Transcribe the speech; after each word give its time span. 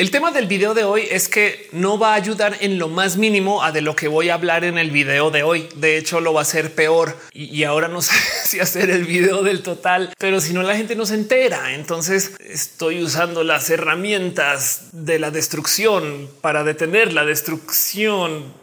El 0.00 0.10
tema 0.10 0.30
del 0.30 0.46
video 0.46 0.72
de 0.72 0.82
hoy 0.82 1.06
es 1.10 1.28
que 1.28 1.68
no 1.72 1.98
va 1.98 2.12
a 2.12 2.14
ayudar 2.14 2.56
en 2.60 2.78
lo 2.78 2.88
más 2.88 3.18
mínimo 3.18 3.62
a 3.62 3.70
de 3.70 3.82
lo 3.82 3.94
que 3.94 4.08
voy 4.08 4.30
a 4.30 4.34
hablar 4.34 4.64
en 4.64 4.78
el 4.78 4.90
video 4.90 5.30
de 5.30 5.42
hoy. 5.42 5.68
De 5.76 5.98
hecho, 5.98 6.22
lo 6.22 6.32
va 6.32 6.40
a 6.40 6.42
hacer 6.44 6.74
peor 6.74 7.18
y, 7.34 7.64
ahora 7.64 7.86
no 7.86 8.00
sé 8.00 8.14
si 8.44 8.60
hacer 8.60 8.88
el 8.88 9.04
video 9.04 9.42
del 9.42 9.62
total, 9.62 10.14
pero 10.16 10.40
si 10.40 10.54
no 10.54 10.62
la 10.62 10.74
gente 10.74 10.96
no 10.96 11.04
se 11.04 11.16
entera. 11.16 11.74
Entonces 11.74 12.32
estoy 12.38 13.02
usando 13.02 13.44
las 13.44 13.68
herramientas 13.68 14.88
de 14.92 15.18
la 15.18 15.30
destrucción 15.30 16.30
para 16.40 16.64
detener 16.64 17.12
la 17.12 17.26
destrucción. 17.26 18.54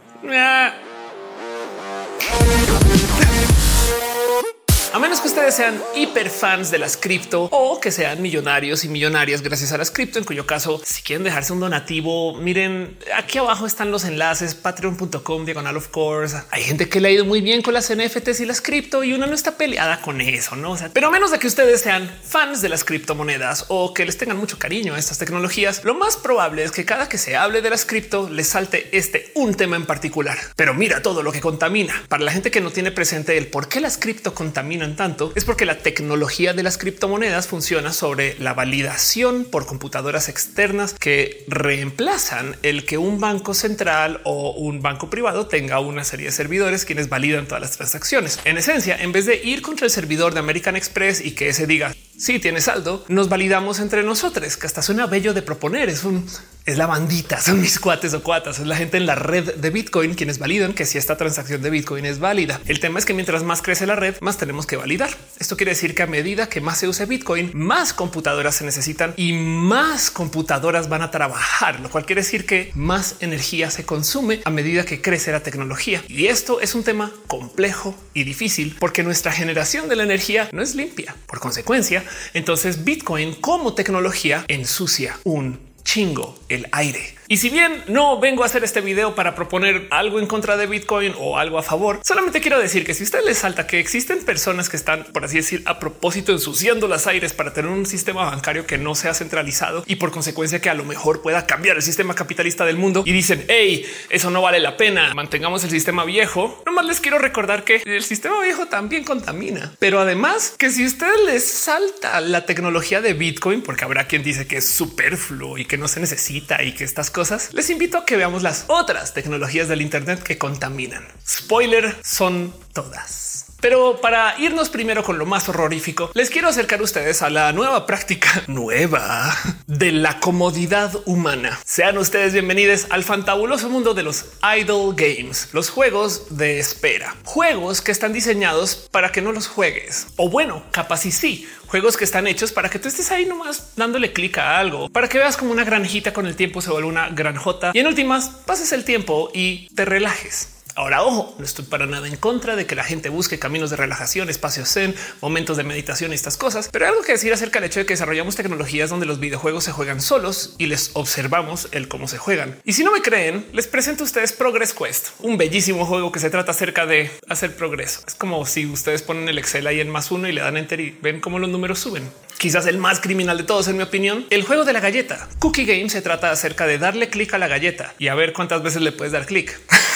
A 4.94 5.00
menos 5.00 5.20
que 5.20 5.28
ustedes 5.28 5.54
sean 5.54 5.80
hiper 5.96 6.30
fans 6.30 6.72
de 6.72 6.78
las 6.78 6.96
cripto 6.96 7.50
o 7.52 7.80
que 7.80 7.92
sean 7.92 8.22
millonarios 8.22 8.86
y 8.86 8.90
millonarias 8.90 9.42
gracias 9.42 9.74
a 9.74 9.78
las 9.78 9.92
cripto, 9.92 10.18
en 10.18 10.26
cuyo 10.26 10.48
caso, 10.48 10.82
si 10.84 11.02
quieren 11.02 11.24
dejarse 11.24 11.52
un 11.52 11.60
donativo, 11.60 12.34
miren, 12.36 12.98
aquí 13.16 13.38
abajo 13.38 13.68
están 13.68 13.92
los 13.92 14.06
enlaces 14.06 14.56
patreon.com 14.56 15.46
diagonal 15.46 15.76
of 15.78 15.90
course. 15.90 16.38
Hay 16.52 16.64
gente 16.64 16.88
que 16.88 17.02
le 17.02 17.10
ha 17.10 17.12
ido 17.12 17.26
muy 17.26 17.42
bien 17.42 17.62
con 17.62 17.74
las 17.74 17.94
NFTs 17.94 18.40
y 18.40 18.46
las 18.46 18.62
cripto 18.62 19.04
y 19.04 19.14
uno 19.14 19.28
no 19.28 19.36
está 19.36 19.58
peleada 19.58 20.02
con 20.02 20.22
eso, 20.22 20.56
no? 20.56 20.78
pero 20.94 21.08
a 21.08 21.12
menos 21.12 21.32
de 21.32 21.40
que 21.40 21.48
ustedes 21.48 21.82
sean 21.82 22.10
fans 22.24 22.62
de 22.62 22.70
las 22.70 22.84
criptomonedas 22.84 23.66
o 23.68 23.94
que 23.94 24.06
les 24.06 24.18
tengan 24.18 24.38
mucho 24.38 24.58
cariño 24.58 24.96
a 24.96 25.00
estas 25.00 25.18
tecnologías, 25.18 25.84
lo 25.84 25.96
más 25.96 26.16
probable 26.16 26.64
es 26.64 26.72
que 26.72 26.86
cada 26.86 27.10
que 27.10 27.18
se 27.18 27.36
hable 27.36 27.62
de 27.62 27.70
las 27.70 27.84
cripto 27.84 28.30
les 28.30 28.48
salte 28.48 28.88
este 28.98 29.32
un 29.36 29.54
tema 29.54 29.76
en 29.76 29.86
particular. 29.86 30.38
Pero 30.56 30.74
mira 30.74 31.02
todo 31.02 31.24
lo 31.24 31.32
que 31.32 31.42
contamina. 31.42 31.94
Para 32.08 32.24
la 32.24 32.32
gente 32.32 32.52
que 32.52 32.62
no 32.62 32.72
tiene 32.72 32.92
presente 32.92 33.38
el 33.38 33.48
por 33.48 33.68
qué 33.68 33.82
las 33.82 33.98
cripto 33.98 34.34
contaminan 34.34 34.87
tanto 34.96 35.32
es 35.36 35.46
porque 35.46 35.66
la 35.66 35.80
tecnología 35.80 36.54
de 36.54 36.64
las 36.64 36.78
criptomonedas 36.78 37.48
funciona 37.48 37.94
sobre 37.94 38.36
la 38.40 38.54
validación 38.54 39.46
por 39.46 39.66
computadoras 39.66 40.30
externas 40.30 40.94
que 40.94 41.44
reemplazan 41.48 42.56
el 42.64 42.86
que 42.86 42.98
un 42.98 43.20
banco 43.20 43.54
central 43.54 44.22
o 44.24 44.52
un 44.52 44.82
banco 44.82 45.10
privado 45.10 45.48
tenga 45.48 45.80
una 45.80 46.04
serie 46.04 46.28
de 46.28 46.32
servidores 46.32 46.86
quienes 46.86 47.10
validan 47.10 47.48
todas 47.48 47.62
las 47.62 47.72
transacciones. 47.72 48.40
En 48.46 48.58
esencia, 48.58 48.96
en 48.96 49.12
vez 49.12 49.26
de 49.26 49.42
ir 49.44 49.62
contra 49.62 49.86
el 49.86 49.92
servidor 49.92 50.34
de 50.34 50.40
American 50.40 50.76
Express 50.76 51.24
y 51.24 51.32
que 51.32 51.50
ese 51.50 51.68
diga 51.68 51.94
si 52.18 52.40
tiene 52.40 52.62
saldo, 52.62 53.06
nos 53.08 53.30
validamos 53.30 53.80
entre 53.80 54.04
nosotros, 54.04 54.58
que 54.58 54.66
hasta 54.66 54.82
suena 54.82 55.06
bello 55.06 55.34
de 55.34 55.44
proponer. 55.44 55.88
Es 55.90 56.04
un 56.04 56.26
es 56.68 56.78
la 56.78 56.86
bandita, 56.86 57.40
son 57.40 57.62
mis 57.62 57.80
cuates 57.80 58.14
o 58.14 58.22
cuatas, 58.22 58.60
es 58.60 58.68
la 58.68 58.76
gente 58.76 58.98
en 58.98 59.06
la 59.06 59.16
red 59.16 59.56
de 59.56 59.70
Bitcoin 59.70 60.16
quienes 60.16 60.38
validan 60.38 60.74
que 60.74 60.86
si 60.86 60.98
esta 60.98 61.16
transacción 61.16 61.62
de 61.62 61.70
Bitcoin 61.70 62.06
es 62.06 62.20
válida. 62.20 62.60
El 62.66 62.82
tema 62.82 63.00
es 63.00 63.06
que 63.06 63.14
mientras 63.14 63.44
más 63.44 63.62
crece 63.62 63.88
la 63.88 63.96
red, 63.96 64.16
más 64.20 64.38
tenemos 64.38 64.68
que 64.68 64.76
validar. 64.76 65.10
Esto 65.40 65.56
quiere 65.56 65.72
decir 65.72 65.96
que 65.96 66.04
a 66.04 66.08
medida 66.08 66.50
que 66.50 66.60
más 66.60 66.80
se 66.80 66.90
use 66.90 67.06
Bitcoin, 67.06 67.52
más 67.54 67.94
computadoras 67.94 68.56
se 68.56 68.66
necesitan 68.66 69.14
y 69.16 69.32
más 69.32 70.12
computadoras 70.12 70.90
van 70.90 71.04
a 71.04 71.10
trabajar, 71.10 71.80
lo 71.80 71.90
cual 71.90 72.06
quiere 72.06 72.22
decir 72.22 72.46
que 72.46 72.72
más 72.76 73.16
energía 73.22 73.72
se 73.72 73.86
consume 73.86 74.42
a 74.44 74.50
medida 74.50 74.84
que 74.84 75.02
crece 75.02 75.32
la 75.32 75.40
tecnología. 75.40 76.04
Y 76.10 76.28
esto 76.28 76.60
es 76.60 76.76
un 76.76 76.84
tema 76.84 77.14
complejo 77.28 77.96
y 78.14 78.26
difícil 78.26 78.76
porque 78.78 79.04
nuestra 79.04 79.32
generación 79.32 79.88
de 79.88 79.96
la 79.96 80.04
energía 80.04 80.50
no 80.52 80.62
es 80.62 80.76
limpia. 80.76 81.16
Por 81.28 81.40
consecuencia, 81.40 82.04
entonces 82.34 82.84
Bitcoin 82.84 83.36
como 83.36 83.74
tecnología 83.74 84.46
ensucia 84.48 85.20
un 85.24 85.60
chingo 85.84 86.38
el 86.50 86.68
aire. 86.72 87.17
Y 87.30 87.38
si 87.38 87.50
bien 87.50 87.84
no 87.88 88.20
vengo 88.22 88.44
a 88.44 88.46
hacer 88.46 88.64
este 88.64 88.80
video 88.80 89.14
para 89.14 89.36
proponer 89.36 89.88
algo 89.92 90.20
en 90.20 90.28
contra 90.28 90.56
de 90.56 90.66
Bitcoin 90.66 91.14
o 91.18 91.38
algo 91.38 91.58
a 91.58 91.64
favor, 91.64 92.00
solamente 92.02 92.40
quiero 92.40 92.58
decir 92.58 92.86
que 92.86 92.94
si 92.94 93.04
usted 93.04 93.20
les 93.26 93.40
salta 93.40 93.68
que 93.68 93.80
existen 93.80 94.24
personas 94.24 94.70
que 94.70 94.78
están, 94.78 95.04
por 95.12 95.26
así 95.26 95.36
decir, 95.36 95.62
a 95.66 95.78
propósito 95.78 96.32
ensuciando 96.32 96.88
las 96.88 97.06
aires 97.06 97.34
para 97.34 97.52
tener 97.52 97.70
un 97.70 97.86
sistema 97.86 98.24
bancario 98.24 98.66
que 98.66 98.78
no 98.78 98.96
sea 98.96 99.14
centralizado 99.14 99.84
y 99.86 99.98
por 99.98 100.12
consecuencia 100.12 100.62
que 100.62 100.70
a 100.70 100.74
lo 100.74 100.86
mejor 100.86 101.22
pueda 101.22 101.46
cambiar 101.46 101.76
el 101.76 101.82
sistema 101.82 102.16
capitalista 102.16 102.64
del 102.64 102.78
mundo 102.78 103.04
y 103.06 103.12
dicen, 103.12 103.44
hey, 103.50 103.86
eso 104.10 104.30
no 104.30 104.42
vale 104.42 104.62
la 104.62 104.78
pena, 104.78 105.14
mantengamos 105.14 105.66
el 105.66 105.70
sistema 105.70 106.06
viejo. 106.06 106.64
Nomás 106.66 106.86
les 106.86 107.02
quiero 107.02 107.20
recordar 107.20 107.66
que 107.66 107.82
el 107.86 108.04
sistema 108.04 108.42
viejo 108.42 108.68
también 108.68 109.04
contamina, 109.04 109.76
pero 109.80 110.00
además 110.00 110.56
que 110.58 110.70
si 110.70 110.86
usted 110.86 111.12
les 111.26 111.46
salta 111.46 112.22
la 112.22 112.46
tecnología 112.46 113.02
de 113.02 113.12
Bitcoin, 113.12 113.64
porque 113.64 113.84
habrá 113.84 114.08
quien 114.08 114.24
dice 114.24 114.48
que 114.48 114.58
es 114.58 114.70
superfluo 114.70 115.58
y 115.58 115.66
que 115.66 115.78
no 115.78 115.90
se 115.90 116.00
necesita 116.00 116.64
y 116.64 116.72
que 116.72 116.86
estas 116.86 117.12
cosas, 117.18 117.52
les 117.52 117.72
invito 117.72 117.98
a 117.98 118.06
que 118.06 118.16
veamos 118.16 118.44
las 118.44 118.66
otras 118.68 119.16
tecnologías 119.16 119.68
del 119.68 119.82
Internet 119.82 120.22
que 120.22 120.38
contaminan. 120.38 121.04
Spoiler, 121.28 121.96
son 122.04 122.54
todas. 122.74 123.47
Pero 123.60 124.00
para 124.02 124.36
irnos 124.40 124.70
primero 124.70 125.04
con 125.04 125.18
lo 125.18 125.26
más 125.26 125.50
horrorífico, 125.50 126.12
les 126.14 126.30
quiero 126.30 126.48
acercar 126.48 126.80
a 126.80 126.84
ustedes 126.84 127.22
a 127.22 127.30
la 127.30 127.52
nueva 127.54 127.86
práctica 127.86 128.44
nueva 128.48 129.36
de 129.66 129.92
la 129.92 130.20
comodidad 130.20 130.94
humana. 131.06 131.60
Sean 131.66 131.98
ustedes 131.98 132.34
bienvenidos 132.34 132.88
al 132.92 133.04
fantabuloso 133.04 133.70
mundo 133.70 133.94
de 133.94 134.04
los 134.04 134.26
idle 134.58 134.94
games, 134.96 135.50
los 135.54 135.70
juegos 135.70 136.38
de 136.38 136.60
espera, 136.60 137.16
juegos 137.24 137.82
que 137.82 137.92
están 137.92 138.14
diseñados 138.14 138.88
para 138.92 139.12
que 139.12 139.22
no 139.22 139.32
los 139.32 139.48
juegues. 139.48 140.08
O 140.18 140.30
bueno, 140.30 140.64
capaz 140.72 141.06
y 141.06 141.12
sí, 141.12 141.48
juegos 141.68 141.98
que 141.98 142.04
están 142.04 142.28
hechos 142.28 142.52
para 142.52 142.70
que 142.70 142.80
tú 142.80 142.88
estés 142.88 143.12
ahí 143.12 143.26
nomás 143.26 143.74
dándole 143.76 144.14
clic 144.14 144.38
a 144.38 144.60
algo, 144.60 144.90
para 144.90 145.10
que 145.10 145.18
veas 145.18 145.36
como 145.36 145.52
una 145.52 145.64
granjita 145.64 146.14
con 146.14 146.28
el 146.28 146.36
tiempo 146.36 146.62
se 146.62 146.70
vuelve 146.70 146.88
una 146.88 147.10
granjota 147.10 147.72
y 147.74 147.80
en 147.80 147.88
últimas 147.88 148.30
pases 148.30 148.72
el 148.72 148.84
tiempo 148.84 149.32
y 149.34 149.70
te 149.76 149.86
relajes. 149.86 150.57
Ahora, 150.78 151.02
ojo, 151.02 151.34
no 151.40 151.44
estoy 151.44 151.66
para 151.66 151.88
nada 151.88 152.08
en 152.08 152.18
contra 152.18 152.56
de 152.56 152.68
que 152.68 152.76
la 152.76 152.84
gente 152.84 153.10
busque 153.10 153.40
caminos 153.40 153.72
de 153.72 153.78
relajación, 153.78 154.30
espacios 154.30 154.70
zen, 154.70 154.94
momentos 155.22 155.58
de 155.58 155.64
meditación 155.64 156.12
y 156.12 156.16
estas 156.16 156.38
cosas, 156.38 156.70
pero 156.72 156.86
hay 156.86 156.92
algo 156.92 157.02
que 157.02 157.14
decir 157.14 157.34
acerca 157.34 157.60
del 157.60 157.68
hecho 157.68 157.80
de 157.80 157.88
que 157.88 157.94
desarrollamos 157.94 158.36
tecnologías 158.36 158.92
donde 158.92 159.08
los 159.08 159.20
videojuegos 159.20 159.64
se 159.64 159.72
juegan 159.72 160.02
solos 160.02 160.54
y 160.60 160.68
les 160.68 160.92
observamos 160.94 161.68
el 161.72 161.88
cómo 161.88 162.08
se 162.08 162.20
juegan. 162.20 162.60
Y 162.64 162.74
si 162.74 162.84
no 162.84 162.92
me 162.92 163.02
creen, 163.02 163.48
les 163.54 163.66
presento 163.66 164.04
a 164.04 164.06
ustedes 164.06 164.34
Progress 164.34 164.76
Quest, 164.76 165.08
un 165.18 165.40
bellísimo 165.40 165.84
juego 165.84 166.12
que 166.12 166.20
se 166.20 166.30
trata 166.30 166.52
acerca 166.52 166.86
de 166.86 167.10
hacer 167.28 167.56
progreso. 167.56 168.02
Es 168.06 168.14
como 168.14 168.46
si 168.46 168.68
ustedes 168.68 169.02
ponen 169.02 169.28
el 169.30 169.40
Excel 169.40 169.66
ahí 169.66 169.80
en 169.80 169.90
más 169.90 170.12
uno 170.12 170.28
y 170.28 170.32
le 170.32 170.42
dan 170.42 170.58
enter 170.58 170.80
y 170.80 170.96
ven 171.02 171.22
cómo 171.22 171.40
los 171.40 171.50
números 171.50 171.80
suben 171.80 172.08
quizás 172.38 172.68
el 172.68 172.78
más 172.78 173.00
criminal 173.00 173.36
de 173.40 173.46
todos, 173.46 173.68
en 173.68 173.78
mi 173.78 173.82
opinión, 173.82 174.28
el 174.30 174.44
juego 174.44 174.64
de 174.64 174.72
la 174.72 174.80
galleta. 174.80 175.28
Cookie 175.40 175.66
Game 175.66 175.90
se 175.90 176.04
trata 176.04 176.30
acerca 176.30 176.68
de 176.68 176.78
darle 176.78 177.10
clic 177.10 177.34
a 177.34 177.40
la 177.40 177.48
galleta 177.48 177.96
y 177.98 178.10
a 178.10 178.16
ver 178.16 178.32
cuántas 178.32 178.62
veces 178.62 178.84
le 178.84 178.92
puedes 178.92 179.12
dar 179.12 179.26
clic. 179.26 179.60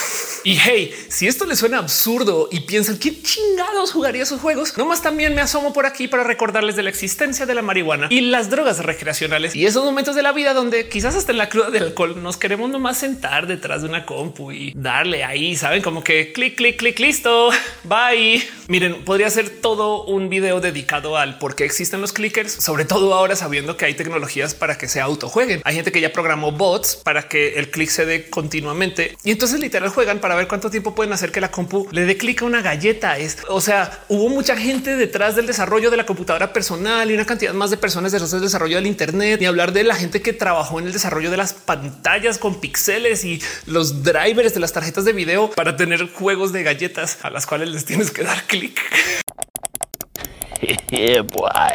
Y 0.44 0.57
hey, 0.57 0.91
si 1.07 1.28
esto 1.28 1.46
le 1.46 1.56
suena 1.56 1.78
absurdo 1.78 2.50
y 2.52 2.62
piensan 2.62 2.97
qué 2.97 3.22
chingados 3.22 3.91
jugaría 3.91 4.24
esos 4.24 4.41
juegos, 4.41 4.75
nomás 4.75 5.03
también 5.03 5.35
me 5.35 5.41
asomo 5.41 5.72
por 5.72 5.85
aquí 5.85 6.07
para 6.07 6.24
recordarles 6.24 6.75
de 6.75 6.81
la 6.81 6.90
existencia 6.90 7.46
de 7.46 7.53
la 7.53 7.62
marihuana 7.62 8.07
y 8.09 8.22
las 8.22 8.50
drogas 8.50 8.80
recreacionales 8.80 9.56
y 9.56 9.68
esos 9.68 9.85
momentos 9.85 10.16
de 10.16 10.24
la 10.24 10.31
vida 10.31 10.56
donde 10.56 10.90
quizás 10.90 11.16
hasta 11.16 11.31
en 11.31 11.38
la 11.38 11.47
cruda 11.47 11.69
del 11.69 11.84
alcohol 11.84 12.24
nos 12.24 12.38
queremos 12.38 12.72
nomás 12.72 12.97
sentar 12.97 13.46
detrás 13.46 13.84
de 13.84 13.90
una 13.90 14.03
compu 14.07 14.51
y 14.51 14.74
darle 14.75 15.24
ahí, 15.24 15.56
saben 15.56 15.84
como 15.84 16.03
que 16.03 16.34
clic, 16.34 16.56
clic, 16.56 16.78
clic, 16.78 16.97
listo, 16.97 17.51
bye. 17.84 18.41
Miren, 18.68 19.03
podría 19.03 19.30
ser 19.30 19.50
todo 19.50 20.06
un 20.06 20.30
video 20.30 20.59
dedicado 20.59 21.18
al 21.18 21.38
por 21.38 21.56
qué 21.56 21.66
existen 21.66 22.01
los 22.01 22.13
clickers, 22.13 22.51
sobre 22.51 22.85
todo 22.85 23.13
ahora 23.13 23.35
sabiendo 23.35 23.78
que 23.78 23.85
hay 23.85 23.94
tecnologías 23.94 24.56
para 24.56 24.78
que 24.80 24.88
se 24.88 25.01
autojueguen. 25.01 25.62
Hay 25.66 25.75
gente 25.75 25.91
que 25.91 26.01
ya 26.01 26.12
programó 26.12 26.51
bots 26.51 26.96
para 26.96 27.28
que 27.28 27.59
el 27.59 27.69
clic 27.69 27.90
se 27.90 28.06
dé 28.07 28.30
continuamente 28.30 29.16
y 29.24 29.31
entonces 29.31 29.59
literal 29.59 29.90
juegan 29.90 30.19
para 30.19 30.31
ver 30.36 30.47
cuánto 30.47 30.69
tiempo 30.69 30.96
pueden 30.96 31.14
hacer 31.14 31.31
que 31.31 31.42
la 31.42 31.52
compu 31.52 31.88
le 31.92 32.06
dé 32.06 32.18
clic 32.18 32.42
a 32.42 32.46
una 32.46 32.62
galleta. 32.62 33.18
Es, 33.18 33.40
o 33.50 33.62
sea, 33.62 34.03
hubo 34.08 34.30
mucha 34.30 34.56
gente 34.56 34.96
detrás 34.96 35.36
del 35.36 35.47
desarrollo 35.47 35.92
de 35.92 35.97
la 35.97 36.06
computadora 36.06 36.53
personal 36.53 37.09
y 37.09 37.14
una 37.14 37.25
cantidad 37.25 37.53
más 37.53 37.72
de 37.72 37.78
personas 37.78 38.12
detrás 38.12 38.31
del 38.31 38.42
desarrollo 38.42 38.75
del 38.78 38.88
Internet, 38.88 39.40
ni 39.40 39.46
hablar 39.46 39.74
de 39.74 39.84
la 39.84 39.96
gente 39.96 40.22
que 40.22 40.34
trabajó 40.34 40.80
en 40.80 40.88
el 40.88 40.94
desarrollo 40.94 41.31
de 41.31 41.38
las 41.38 41.53
pantallas 41.53 42.38
con 42.38 42.59
píxeles 42.59 43.24
y 43.24 43.42
los 43.66 44.03
drivers 44.03 44.53
de 44.53 44.59
las 44.59 44.74
tarjetas 44.74 45.06
de 45.06 45.14
video 45.14 45.52
para 45.52 45.75
tener 45.75 46.09
juegos 46.12 46.52
de 46.52 46.63
galletas 46.63 47.19
a 47.24 47.30
las 47.30 47.46
cuales 47.46 47.69
les 47.69 47.86
tienes 47.86 48.12
que 48.12 48.24
dar 48.24 48.44
clic. 48.44 48.80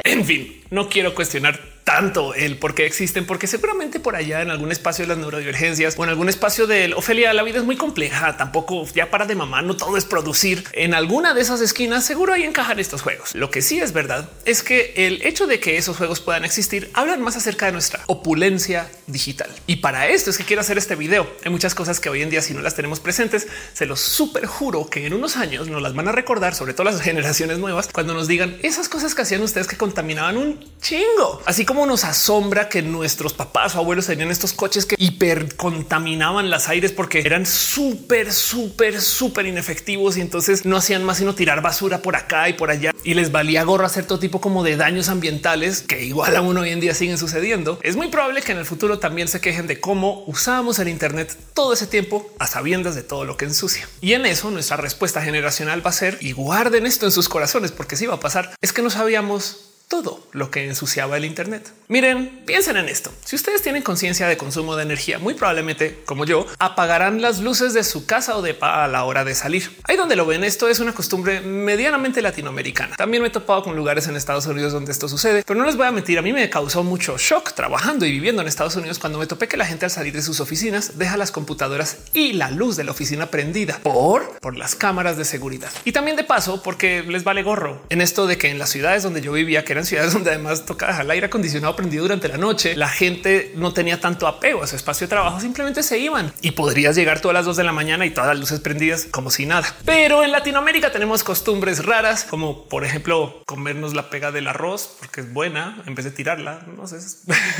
en 0.04 0.24
fin, 0.24 0.62
no 0.70 0.88
quiero 0.88 1.14
cuestionar 1.14 1.76
tanto 1.86 2.34
el 2.34 2.58
por 2.58 2.74
qué 2.74 2.84
existen, 2.84 3.26
porque 3.26 3.46
seguramente 3.46 4.00
por 4.00 4.16
allá 4.16 4.42
en 4.42 4.50
algún 4.50 4.72
espacio 4.72 5.04
de 5.04 5.10
las 5.10 5.18
neurodivergencias 5.18 5.94
o 5.96 6.02
en 6.02 6.10
algún 6.10 6.28
espacio 6.28 6.66
del 6.66 6.94
Ofelia, 6.94 7.32
la 7.32 7.44
vida 7.44 7.58
es 7.58 7.64
muy 7.64 7.76
compleja. 7.76 8.36
Tampoco 8.36 8.84
ya 8.92 9.08
para 9.08 9.24
de 9.24 9.36
mamá, 9.36 9.62
no 9.62 9.76
todo 9.76 9.96
es 9.96 10.04
producir. 10.04 10.64
En 10.72 10.94
alguna 10.94 11.32
de 11.32 11.42
esas 11.42 11.60
esquinas 11.60 12.04
seguro 12.04 12.32
hay 12.32 12.42
encajar 12.42 12.80
estos 12.80 13.02
juegos. 13.02 13.36
Lo 13.36 13.52
que 13.52 13.62
sí 13.62 13.78
es 13.78 13.92
verdad 13.92 14.28
es 14.44 14.64
que 14.64 14.94
el 14.96 15.22
hecho 15.24 15.46
de 15.46 15.60
que 15.60 15.76
esos 15.76 15.96
juegos 15.96 16.20
puedan 16.20 16.44
existir 16.44 16.90
hablan 16.92 17.22
más 17.22 17.36
acerca 17.36 17.66
de 17.66 17.72
nuestra 17.72 18.00
opulencia 18.08 18.90
digital. 19.06 19.48
Y 19.68 19.76
para 19.76 20.08
esto 20.08 20.30
es 20.30 20.38
que 20.38 20.44
quiero 20.44 20.62
hacer 20.62 20.78
este 20.78 20.96
video. 20.96 21.30
Hay 21.44 21.52
muchas 21.52 21.76
cosas 21.76 22.00
que 22.00 22.08
hoy 22.08 22.20
en 22.20 22.30
día, 22.30 22.42
si 22.42 22.52
no 22.52 22.62
las 22.62 22.74
tenemos 22.74 22.98
presentes, 22.98 23.46
se 23.74 23.86
los 23.86 24.00
super 24.00 24.44
juro 24.46 24.90
que 24.90 25.06
en 25.06 25.14
unos 25.14 25.36
años 25.36 25.68
nos 25.68 25.80
las 25.80 25.94
van 25.94 26.08
a 26.08 26.12
recordar, 26.12 26.56
sobre 26.56 26.74
todo 26.74 26.82
las 26.82 27.00
generaciones 27.00 27.58
nuevas, 27.58 27.88
cuando 27.92 28.12
nos 28.12 28.26
digan 28.26 28.58
esas 28.64 28.88
cosas 28.88 29.14
que 29.14 29.22
hacían 29.22 29.42
ustedes 29.42 29.68
que 29.68 29.76
contaminaban 29.76 30.36
un 30.36 30.55
chingo. 30.80 31.42
Así 31.46 31.64
como 31.64 31.86
nos 31.86 32.04
asombra 32.04 32.68
que 32.68 32.82
nuestros 32.82 33.32
papás 33.32 33.74
o 33.74 33.78
abuelos 33.78 34.06
tenían 34.06 34.30
estos 34.30 34.52
coches 34.52 34.86
que 34.86 34.94
hipercontaminaban 34.98 36.50
las 36.50 36.68
aires 36.68 36.92
porque 36.92 37.20
eran 37.20 37.46
súper, 37.46 38.32
súper, 38.32 39.00
súper 39.00 39.46
inefectivos 39.46 40.16
y 40.16 40.20
entonces 40.20 40.64
no 40.64 40.76
hacían 40.76 41.04
más 41.04 41.18
sino 41.18 41.34
tirar 41.34 41.62
basura 41.62 42.02
por 42.02 42.14
acá 42.14 42.48
y 42.48 42.52
por 42.52 42.70
allá 42.70 42.92
y 43.02 43.14
les 43.14 43.32
valía 43.32 43.64
gorro 43.64 43.86
hacer 43.86 44.04
todo 44.06 44.18
tipo 44.18 44.40
como 44.40 44.62
de 44.62 44.76
daños 44.76 45.08
ambientales 45.08 45.82
que 45.82 46.04
igual 46.04 46.36
aún 46.36 46.56
hoy 46.56 46.70
en 46.70 46.80
día 46.80 46.94
siguen 46.94 47.18
sucediendo. 47.18 47.78
Es 47.82 47.96
muy 47.96 48.08
probable 48.08 48.42
que 48.42 48.52
en 48.52 48.58
el 48.58 48.66
futuro 48.66 48.98
también 48.98 49.28
se 49.28 49.40
quejen 49.40 49.66
de 49.66 49.80
cómo 49.80 50.24
usábamos 50.26 50.78
el 50.78 50.88
Internet 50.88 51.36
todo 51.54 51.72
ese 51.72 51.86
tiempo 51.86 52.30
a 52.38 52.46
sabiendas 52.46 52.94
de 52.94 53.02
todo 53.02 53.24
lo 53.24 53.36
que 53.36 53.44
ensucia. 53.46 53.88
Y 54.00 54.12
en 54.12 54.26
eso 54.26 54.50
nuestra 54.50 54.76
respuesta 54.76 55.22
generacional 55.22 55.84
va 55.84 55.90
a 55.90 55.94
ser 55.94 56.18
y 56.20 56.32
guarden 56.32 56.86
esto 56.86 57.06
en 57.06 57.12
sus 57.12 57.28
corazones 57.28 57.72
porque 57.72 57.96
si 57.96 58.06
va 58.06 58.14
a 58.14 58.20
pasar 58.20 58.54
es 58.60 58.72
que 58.72 58.82
no 58.82 58.90
sabíamos 58.90 59.75
todo 59.88 60.26
lo 60.32 60.50
que 60.50 60.66
ensuciaba 60.66 61.16
el 61.16 61.24
Internet. 61.24 61.72
Miren, 61.88 62.42
piensen 62.44 62.76
en 62.76 62.88
esto. 62.88 63.12
Si 63.24 63.36
ustedes 63.36 63.62
tienen 63.62 63.82
conciencia 63.82 64.26
de 64.26 64.36
consumo 64.36 64.74
de 64.74 64.82
energía, 64.82 65.20
muy 65.20 65.34
probablemente, 65.34 66.02
como 66.04 66.24
yo, 66.24 66.46
apagarán 66.58 67.22
las 67.22 67.40
luces 67.40 67.72
de 67.74 67.84
su 67.84 68.06
casa 68.06 68.36
o 68.36 68.42
de 68.42 68.56
a 68.60 68.88
la 68.88 69.04
hora 69.04 69.24
de 69.24 69.36
salir. 69.36 69.70
Ahí 69.84 69.96
donde 69.96 70.16
lo 70.16 70.26
ven, 70.26 70.42
esto 70.42 70.68
es 70.68 70.80
una 70.80 70.92
costumbre 70.92 71.40
medianamente 71.40 72.20
latinoamericana. 72.20 72.96
También 72.96 73.22
me 73.22 73.28
he 73.28 73.30
topado 73.30 73.62
con 73.62 73.76
lugares 73.76 74.08
en 74.08 74.16
Estados 74.16 74.46
Unidos 74.46 74.72
donde 74.72 74.90
esto 74.90 75.08
sucede, 75.08 75.44
pero 75.46 75.58
no 75.58 75.64
les 75.64 75.76
voy 75.76 75.86
a 75.86 75.92
mentir. 75.92 76.18
A 76.18 76.22
mí 76.22 76.32
me 76.32 76.50
causó 76.50 76.82
mucho 76.82 77.16
shock 77.18 77.52
trabajando 77.52 78.04
y 78.04 78.10
viviendo 78.10 78.42
en 78.42 78.48
Estados 78.48 78.74
Unidos 78.74 78.98
cuando 78.98 79.20
me 79.20 79.26
topé 79.26 79.46
que 79.46 79.56
la 79.56 79.66
gente 79.66 79.84
al 79.84 79.92
salir 79.92 80.12
de 80.12 80.22
sus 80.22 80.40
oficinas 80.40 80.98
deja 80.98 81.16
las 81.16 81.30
computadoras 81.30 81.98
y 82.12 82.32
la 82.32 82.50
luz 82.50 82.76
de 82.76 82.82
la 82.82 82.90
oficina 82.90 83.26
prendida 83.26 83.78
por, 83.84 84.38
por 84.40 84.56
las 84.56 84.74
cámaras 84.74 85.16
de 85.16 85.24
seguridad. 85.24 85.70
Y 85.84 85.92
también 85.92 86.16
de 86.16 86.24
paso, 86.24 86.62
porque 86.64 87.04
les 87.04 87.22
vale 87.22 87.44
gorro 87.44 87.80
en 87.90 88.00
esto 88.00 88.26
de 88.26 88.38
que 88.38 88.50
en 88.50 88.58
las 88.58 88.70
ciudades 88.70 89.04
donde 89.04 89.20
yo 89.20 89.30
vivía, 89.30 89.64
que 89.64 89.75
eran 89.76 89.86
ciudades 89.86 90.12
donde 90.12 90.30
además 90.30 90.64
tocaba 90.64 91.00
el 91.00 91.10
aire 91.10 91.26
acondicionado 91.26 91.76
prendido 91.76 92.04
durante 92.04 92.28
la 92.28 92.38
noche, 92.38 92.76
la 92.76 92.88
gente 92.88 93.52
no 93.56 93.72
tenía 93.72 94.00
tanto 94.00 94.26
apego 94.26 94.62
a 94.62 94.66
su 94.66 94.76
espacio 94.76 95.06
de 95.06 95.10
trabajo, 95.10 95.40
simplemente 95.40 95.82
se 95.82 95.98
iban 95.98 96.32
y 96.40 96.52
podrías 96.52 96.96
llegar 96.96 97.20
todas 97.20 97.34
las 97.34 97.44
dos 97.44 97.56
de 97.56 97.64
la 97.64 97.72
mañana 97.72 98.06
y 98.06 98.10
todas 98.10 98.28
las 98.28 98.38
luces 98.38 98.60
prendidas 98.60 99.06
como 99.10 99.30
si 99.30 99.46
nada. 99.46 99.66
Pero 99.84 100.24
en 100.24 100.32
Latinoamérica 100.32 100.92
tenemos 100.92 101.22
costumbres 101.22 101.84
raras, 101.84 102.24
como 102.24 102.64
por 102.68 102.84
ejemplo 102.84 103.42
comernos 103.46 103.94
la 103.94 104.08
pega 104.08 104.32
del 104.32 104.48
arroz 104.48 104.96
porque 104.98 105.20
es 105.20 105.32
buena 105.32 105.82
en 105.86 105.94
vez 105.94 106.04
de 106.04 106.10
tirarla. 106.10 106.60
No 106.76 106.86
sé. 106.86 106.96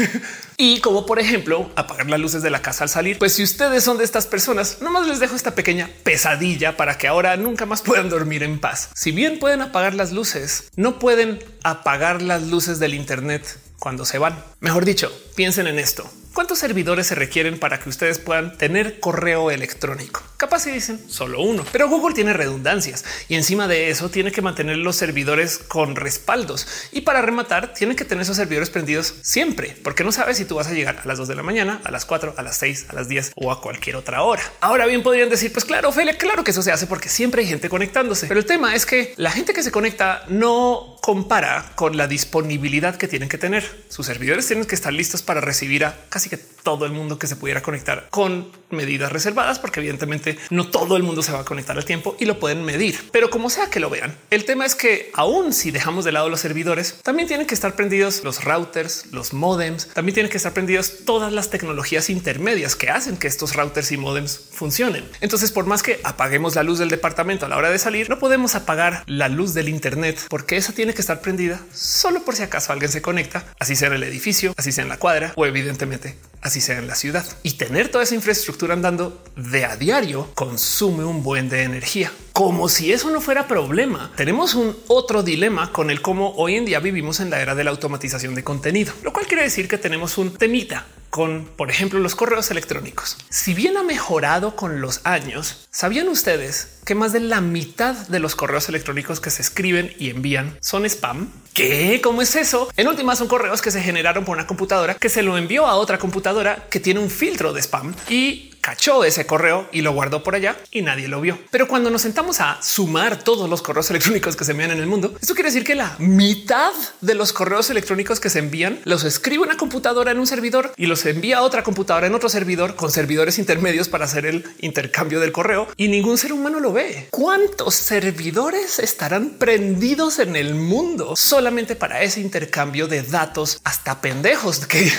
y 0.57 0.81
como 0.81 1.07
por 1.07 1.19
ejemplo 1.19 1.71
apagar 1.77 2.09
las 2.09 2.21
luces 2.21 2.43
de 2.43 2.51
la 2.51 2.63
casa 2.63 2.85
al 2.85 2.91
salir. 2.91 3.19
Pues 3.19 3.35
si 3.35 3.43
ustedes 3.43 3.85
son 3.85 3.99
de 3.99 4.05
estas 4.05 4.27
personas, 4.27 4.79
nomás 4.81 5.07
les 5.07 5.21
dejo 5.21 5.37
esta 5.37 5.55
pequeña 5.55 5.91
pesadilla 6.03 6.77
para 6.77 6.99
que 6.99 7.09
ahora 7.09 7.37
nunca 7.37 7.67
más 7.67 7.83
puedan 7.83 8.09
dormir 8.09 8.43
en 8.43 8.59
paz. 8.59 8.91
Si 8.95 9.13
bien 9.13 9.39
pueden 9.39 9.61
apagar 9.61 9.95
las 9.95 10.13
luces, 10.13 10.71
no 10.77 10.99
pueden 10.99 11.39
apagar 11.63 12.06
las 12.15 12.43
luces 12.45 12.79
del 12.79 12.95
Internet 12.95 13.59
cuando 13.79 14.05
se 14.05 14.19
van. 14.19 14.43
Mejor 14.61 14.85
dicho, 14.85 15.13
piensen 15.35 15.67
en 15.67 15.79
esto. 15.79 16.09
¿Cuántos 16.37 16.59
servidores 16.59 17.07
se 17.07 17.15
requieren 17.15 17.59
para 17.59 17.81
que 17.81 17.89
ustedes 17.89 18.19
puedan 18.19 18.59
tener 18.59 19.01
correo 19.01 19.51
electrónico? 19.51 20.23
Capaz 20.37 20.65
si 20.65 20.71
dicen 20.71 21.01
solo 21.09 21.41
uno, 21.41 21.65
pero 21.73 21.89
Google 21.89 22.15
tiene 22.15 22.35
redundancias 22.35 23.07
y 23.27 23.37
encima 23.37 23.67
de 23.67 23.89
eso 23.89 24.11
tiene 24.11 24.31
que 24.31 24.43
mantener 24.43 24.77
los 24.77 24.97
servidores 24.97 25.57
con 25.57 25.97
respaldos 25.97 26.69
y 26.93 27.01
para 27.01 27.23
rematar 27.23 27.73
tiene 27.73 27.97
que 27.97 28.05
tener 28.05 28.21
esos 28.21 28.37
servidores 28.37 28.69
prendidos 28.69 29.15
siempre 29.23 29.79
porque 29.83 30.05
no 30.05 30.13
sabes 30.13 30.37
si 30.37 30.45
tú 30.45 30.57
vas 30.57 30.67
a 30.67 30.75
llegar 30.75 31.01
a 31.03 31.09
las 31.09 31.17
2 31.17 31.27
de 31.27 31.37
la 31.37 31.43
mañana, 31.43 31.81
a 31.85 31.91
las 31.91 32.05
4, 32.05 32.35
a 32.37 32.43
las 32.43 32.59
6, 32.59 32.89
a 32.91 32.93
las 32.93 33.09
10 33.09 33.33
o 33.35 33.51
a 33.51 33.63
cualquier 33.63 33.97
otra 33.97 34.21
hora. 34.21 34.43
Ahora 34.61 34.85
bien 34.85 35.03
podrían 35.03 35.31
decir 35.31 35.55
pues 35.55 35.65
claro, 35.65 35.89
Ophelia, 35.89 36.19
claro 36.19 36.45
que 36.45 36.51
eso 36.51 36.61
se 36.61 36.71
hace 36.71 36.87
porque 36.87 37.09
siempre 37.09 37.41
hay 37.41 37.49
gente 37.49 37.71
conectándose, 37.71 38.27
pero 38.27 38.41
el 38.41 38.45
tema 38.45 38.75
es 38.75 38.85
que 38.85 39.15
la 39.17 39.31
gente 39.31 39.55
que 39.55 39.63
se 39.63 39.73
conecta 39.73 40.27
no 40.29 40.97
compara 41.01 41.73
con 41.77 41.97
la 41.97 42.09
disponibilidad 42.09 42.97
que 42.97 43.07
tienen 43.07 43.29
que 43.29 43.39
tener. 43.39 43.65
Sus 43.89 44.07
servidores 44.07 44.49
tienen 44.49 44.67
que 44.67 44.75
estar 44.75 44.93
listos 44.93 45.23
para 45.23 45.41
recibir 45.41 45.85
a 45.85 45.97
casi 46.09 46.26
que 46.29 46.57
todo 46.67 46.85
el 46.85 46.91
mundo 46.91 47.17
que 47.17 47.29
se 47.29 47.37
pudiera 47.37 47.63
conectar 47.63 48.09
con 48.11 48.51
medidas 48.71 49.13
reservadas, 49.13 49.61
porque 49.61 49.79
evidentemente 49.79 50.37
no 50.51 50.69
todo 50.69 50.97
el 50.97 51.05
mundo 51.05 51.23
se 51.23 51.31
va 51.31 51.41
a 51.41 51.45
conectar 51.45 51.77
al 51.77 51.85
tiempo 51.85 52.17
y 52.19 52.25
lo 52.25 52.41
pueden 52.41 52.65
medir. 52.65 52.99
Pero 53.13 53.31
como 53.31 53.51
sea 53.51 53.71
que 53.71 53.79
lo 53.79 53.89
vean, 53.89 54.17
el 54.31 54.45
tema 54.45 54.67
es 54.67 54.75
que 54.75 55.13
aún 55.15 55.53
si 55.53 55.71
dejamos 55.71 56.05
de 56.05 56.11
lado 56.11 56.29
los 56.29 56.41
servidores, 56.41 56.99
también 57.05 57.29
tienen 57.29 57.47
que 57.47 57.55
estar 57.55 57.77
prendidos 57.77 58.25
los 58.25 58.43
routers, 58.43 59.07
los 59.13 59.33
modems, 59.33 59.87
también 59.95 60.15
tienen 60.15 60.31
que 60.31 60.39
estar 60.39 60.53
prendidos 60.53 61.05
todas 61.05 61.33
las 61.33 61.51
tecnologías 61.51 62.11
intermedias 62.11 62.75
que 62.75 62.91
hacen 62.91 63.17
que 63.17 63.29
estos 63.29 63.55
routers 63.55 63.93
y 63.93 63.97
modems 63.97 64.49
funcionen. 64.51 65.09
Entonces, 65.21 65.53
por 65.53 65.67
más 65.67 65.85
que 65.85 66.01
apaguemos 66.03 66.57
la 66.57 66.65
luz 66.65 66.81
del 66.81 66.89
departamento 66.89 67.47
a 67.47 67.49
la 67.49 67.59
hora 67.59 67.71
de 67.71 67.79
salir, 67.79 68.11
no 68.11 68.19
podemos 68.19 68.57
apagar 68.57 69.05
la 69.07 69.29
luz 69.29 69.55
del 69.55 69.69
Internet 69.69 70.27
porque 70.29 70.57
esa 70.57 70.73
tiene 70.73 70.95
que 70.95 71.01
estar 71.01 71.21
prendida 71.21 71.61
solo 71.73 72.25
por 72.25 72.35
si 72.35 72.43
acaso 72.43 72.73
alguien 72.73 72.91
se 72.91 73.03
conecta, 73.03 73.45
así 73.61 73.77
sea 73.77 73.87
en 73.87 73.95
el 73.95 74.03
edificio, 74.03 74.53
así 74.57 74.73
sea 74.73 74.83
en 74.83 74.89
la 74.89 74.99
cuadra 74.99 75.33
o 75.37 75.47
evidentemente 75.47 76.16
así 76.43 76.61
sea 76.61 76.79
en 76.79 76.87
la 76.87 76.95
ciudad. 76.95 77.27
Y 77.43 77.53
tener 77.53 77.89
toda 77.89 78.05
esa 78.05 78.15
infraestructura 78.15 78.75
andando 78.75 79.23
de 79.37 79.65
a 79.65 79.77
diario 79.77 80.31
consume 80.35 81.05
un 81.05 81.23
buen 81.23 81.49
de 81.49 81.63
energía. 81.63 82.13
Como 82.33 82.69
si 82.69 82.93
eso 82.93 83.11
no 83.11 83.21
fuera 83.21 83.49
problema, 83.49 84.13
tenemos 84.17 84.55
un 84.55 84.77
otro 84.89 85.23
dilema 85.23 85.73
con 85.73 85.91
el 85.91 86.03
cómo 86.03 86.35
hoy 86.37 86.57
en 86.57 86.65
día 86.65 86.81
vivimos 86.81 87.21
en 87.21 87.31
la 87.31 87.41
era 87.41 87.55
de 87.55 87.65
la 87.65 87.71
automatización 87.71 88.35
de 88.35 88.45
contenido, 88.45 88.93
lo 89.03 89.13
cual 89.13 89.27
quiere 89.27 89.43
decir 89.43 89.69
que 89.69 89.79
tenemos 89.79 90.19
un 90.19 90.35
temita 90.35 90.87
con, 91.17 91.47
por 91.57 91.71
ejemplo, 91.71 91.99
los 91.99 92.15
correos 92.15 92.51
electrónicos. 92.51 93.17
Si 93.31 93.55
bien 93.55 93.79
ha 93.79 93.83
mejorado 93.83 94.55
con 94.55 94.83
los 94.83 95.01
años, 95.05 95.67
¿sabían 95.71 96.09
ustedes 96.09 96.79
que 96.85 96.95
más 96.95 97.15
de 97.15 97.21
la 97.21 97.41
mitad 97.41 97.95
de 97.95 98.21
los 98.21 98.37
correos 98.37 98.69
electrónicos 98.69 99.19
que 99.19 99.31
se 99.31 99.41
escriben 99.41 99.95
y 99.99 100.11
envían 100.11 100.59
son 100.61 100.85
spam? 100.85 101.31
¿Qué? 101.55 102.03
¿Cómo 102.05 102.21
es 102.21 102.37
eso? 102.37 102.69
En 102.77 102.87
última 102.87 103.17
son 103.17 103.29
correos 103.29 103.63
que 103.63 103.71
se 103.71 103.81
generaron 103.81 104.27
por 104.27 104.37
una 104.37 104.47
computadora 104.47 104.95
que 104.97 105.09
se 105.09 105.23
lo 105.23 105.39
envió 105.39 105.67
a 105.67 105.77
otra 105.77 105.97
computadora 105.97 106.67
que 106.69 106.81
tiene 106.81 107.01
un 107.01 107.09
filtro 107.09 107.55
de 107.55 107.63
spam 107.63 107.95
y 108.11 108.51
cachó 108.67 109.05
ese 109.05 109.27
correo 109.27 109.69
y 109.71 109.83
lo 109.83 109.93
guardó 109.93 110.25
por 110.25 110.35
allá 110.35 110.57
y 110.73 110.83
nadie 110.83 111.07
lo 111.07 111.21
vio. 111.21 111.39
Pero 111.53 111.69
cuando 111.69 111.89
nos 111.89 112.03
sentamos 112.03 112.41
a 112.41 112.61
sumar 112.61 113.23
todos 113.23 113.49
los 113.49 113.63
correos 113.63 113.89
electrónicos 113.91 114.35
que 114.35 114.45
se 114.45 114.51
envían 114.51 114.73
en 114.73 114.79
el 114.79 114.89
mundo, 114.89 115.15
esto 115.21 115.35
quiere 115.35 115.51
decir 115.51 115.63
que 115.63 115.77
la 115.77 115.95
mitad 116.01 116.73
de 117.01 117.15
los 117.15 117.33
correos 117.33 117.71
electrónicos 117.71 118.19
que 118.19 118.29
se 118.29 118.41
envían 118.41 118.81
los 118.83 119.05
escribe 119.05 119.45
una 119.45 119.57
computadora 119.57 120.11
en 120.11 120.19
un 120.19 120.27
servidor 120.27 120.73
y 120.77 120.87
los 120.87 121.07
envía 121.07 121.39
a 121.39 121.43
otra 121.43 121.63
computadora 121.63 122.09
en 122.09 122.17
otro 122.17 122.29
servidor 122.29 122.75
con 122.75 122.91
servidores 122.91 123.39
intermedios 123.39 123.89
para 123.89 124.07
hacer 124.07 124.27
el 124.27 124.45
intercambio 124.59 125.21
del 125.21 125.31
correo 125.31 125.69
y 125.77 125.87
ningún 125.87 126.19
ser 126.19 126.33
humano 126.33 126.59
lo 126.59 126.73
ve. 126.73 127.07
¿Cuántos 127.13 127.77
servidores 127.77 128.81
estarán 128.81 129.37
prendidos 129.39 130.19
en 130.19 130.35
el 130.35 130.57
mundo 130.57 131.15
solamente 131.15 131.77
para 131.77 132.03
ese 132.03 132.21
intercambio 132.21 132.89
de 132.89 133.05
datos 133.05 133.61
hasta 133.63 134.01
pendejos? 134.01 134.67
Que 134.67 134.91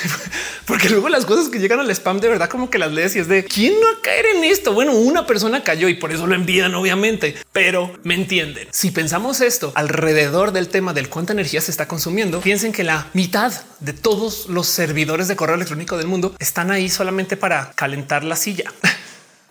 porque 0.67 0.89
luego 0.89 1.07
las 1.07 1.25
cosas 1.25 1.47
que 1.47 1.59
llegan 1.59 1.79
al 1.79 1.89
spam 1.89 2.19
de 2.19 2.27
verdad 2.27 2.49
como 2.49 2.69
que 2.69 2.77
las 2.77 2.91
lees 2.91 3.15
y 3.15 3.19
es 3.19 3.29
de 3.29 3.45
¿Quién 3.45 3.73
no 3.79 3.87
va 3.87 3.97
a 3.97 4.01
caer 4.01 4.25
en 4.35 4.43
esto? 4.43 4.73
Bueno, 4.73 4.91
una 4.91 5.25
persona 5.25 5.63
cayó 5.63 5.87
y 5.87 5.93
por 5.93 6.11
eso 6.11 6.27
lo 6.27 6.35
envían, 6.35 6.75
obviamente, 6.75 7.35
pero 7.53 7.97
me 8.03 8.15
entienden. 8.15 8.67
Si 8.71 8.91
pensamos 8.91 9.39
esto 9.39 9.71
alrededor 9.75 10.51
del 10.51 10.67
tema 10.67 10.93
del 10.93 11.07
cuánta 11.07 11.31
energía 11.31 11.61
se 11.61 11.71
está 11.71 11.87
consumiendo, 11.87 12.41
piensen 12.41 12.73
que 12.73 12.83
la 12.83 13.07
mitad 13.13 13.53
de 13.79 13.93
todos 13.93 14.49
los 14.49 14.67
servidores 14.67 15.29
de 15.29 15.37
correo 15.37 15.55
electrónico 15.55 15.97
del 15.97 16.07
mundo 16.07 16.35
están 16.37 16.69
ahí 16.69 16.89
solamente 16.89 17.37
para 17.37 17.71
calentar 17.71 18.25
la 18.25 18.35
silla. 18.35 18.73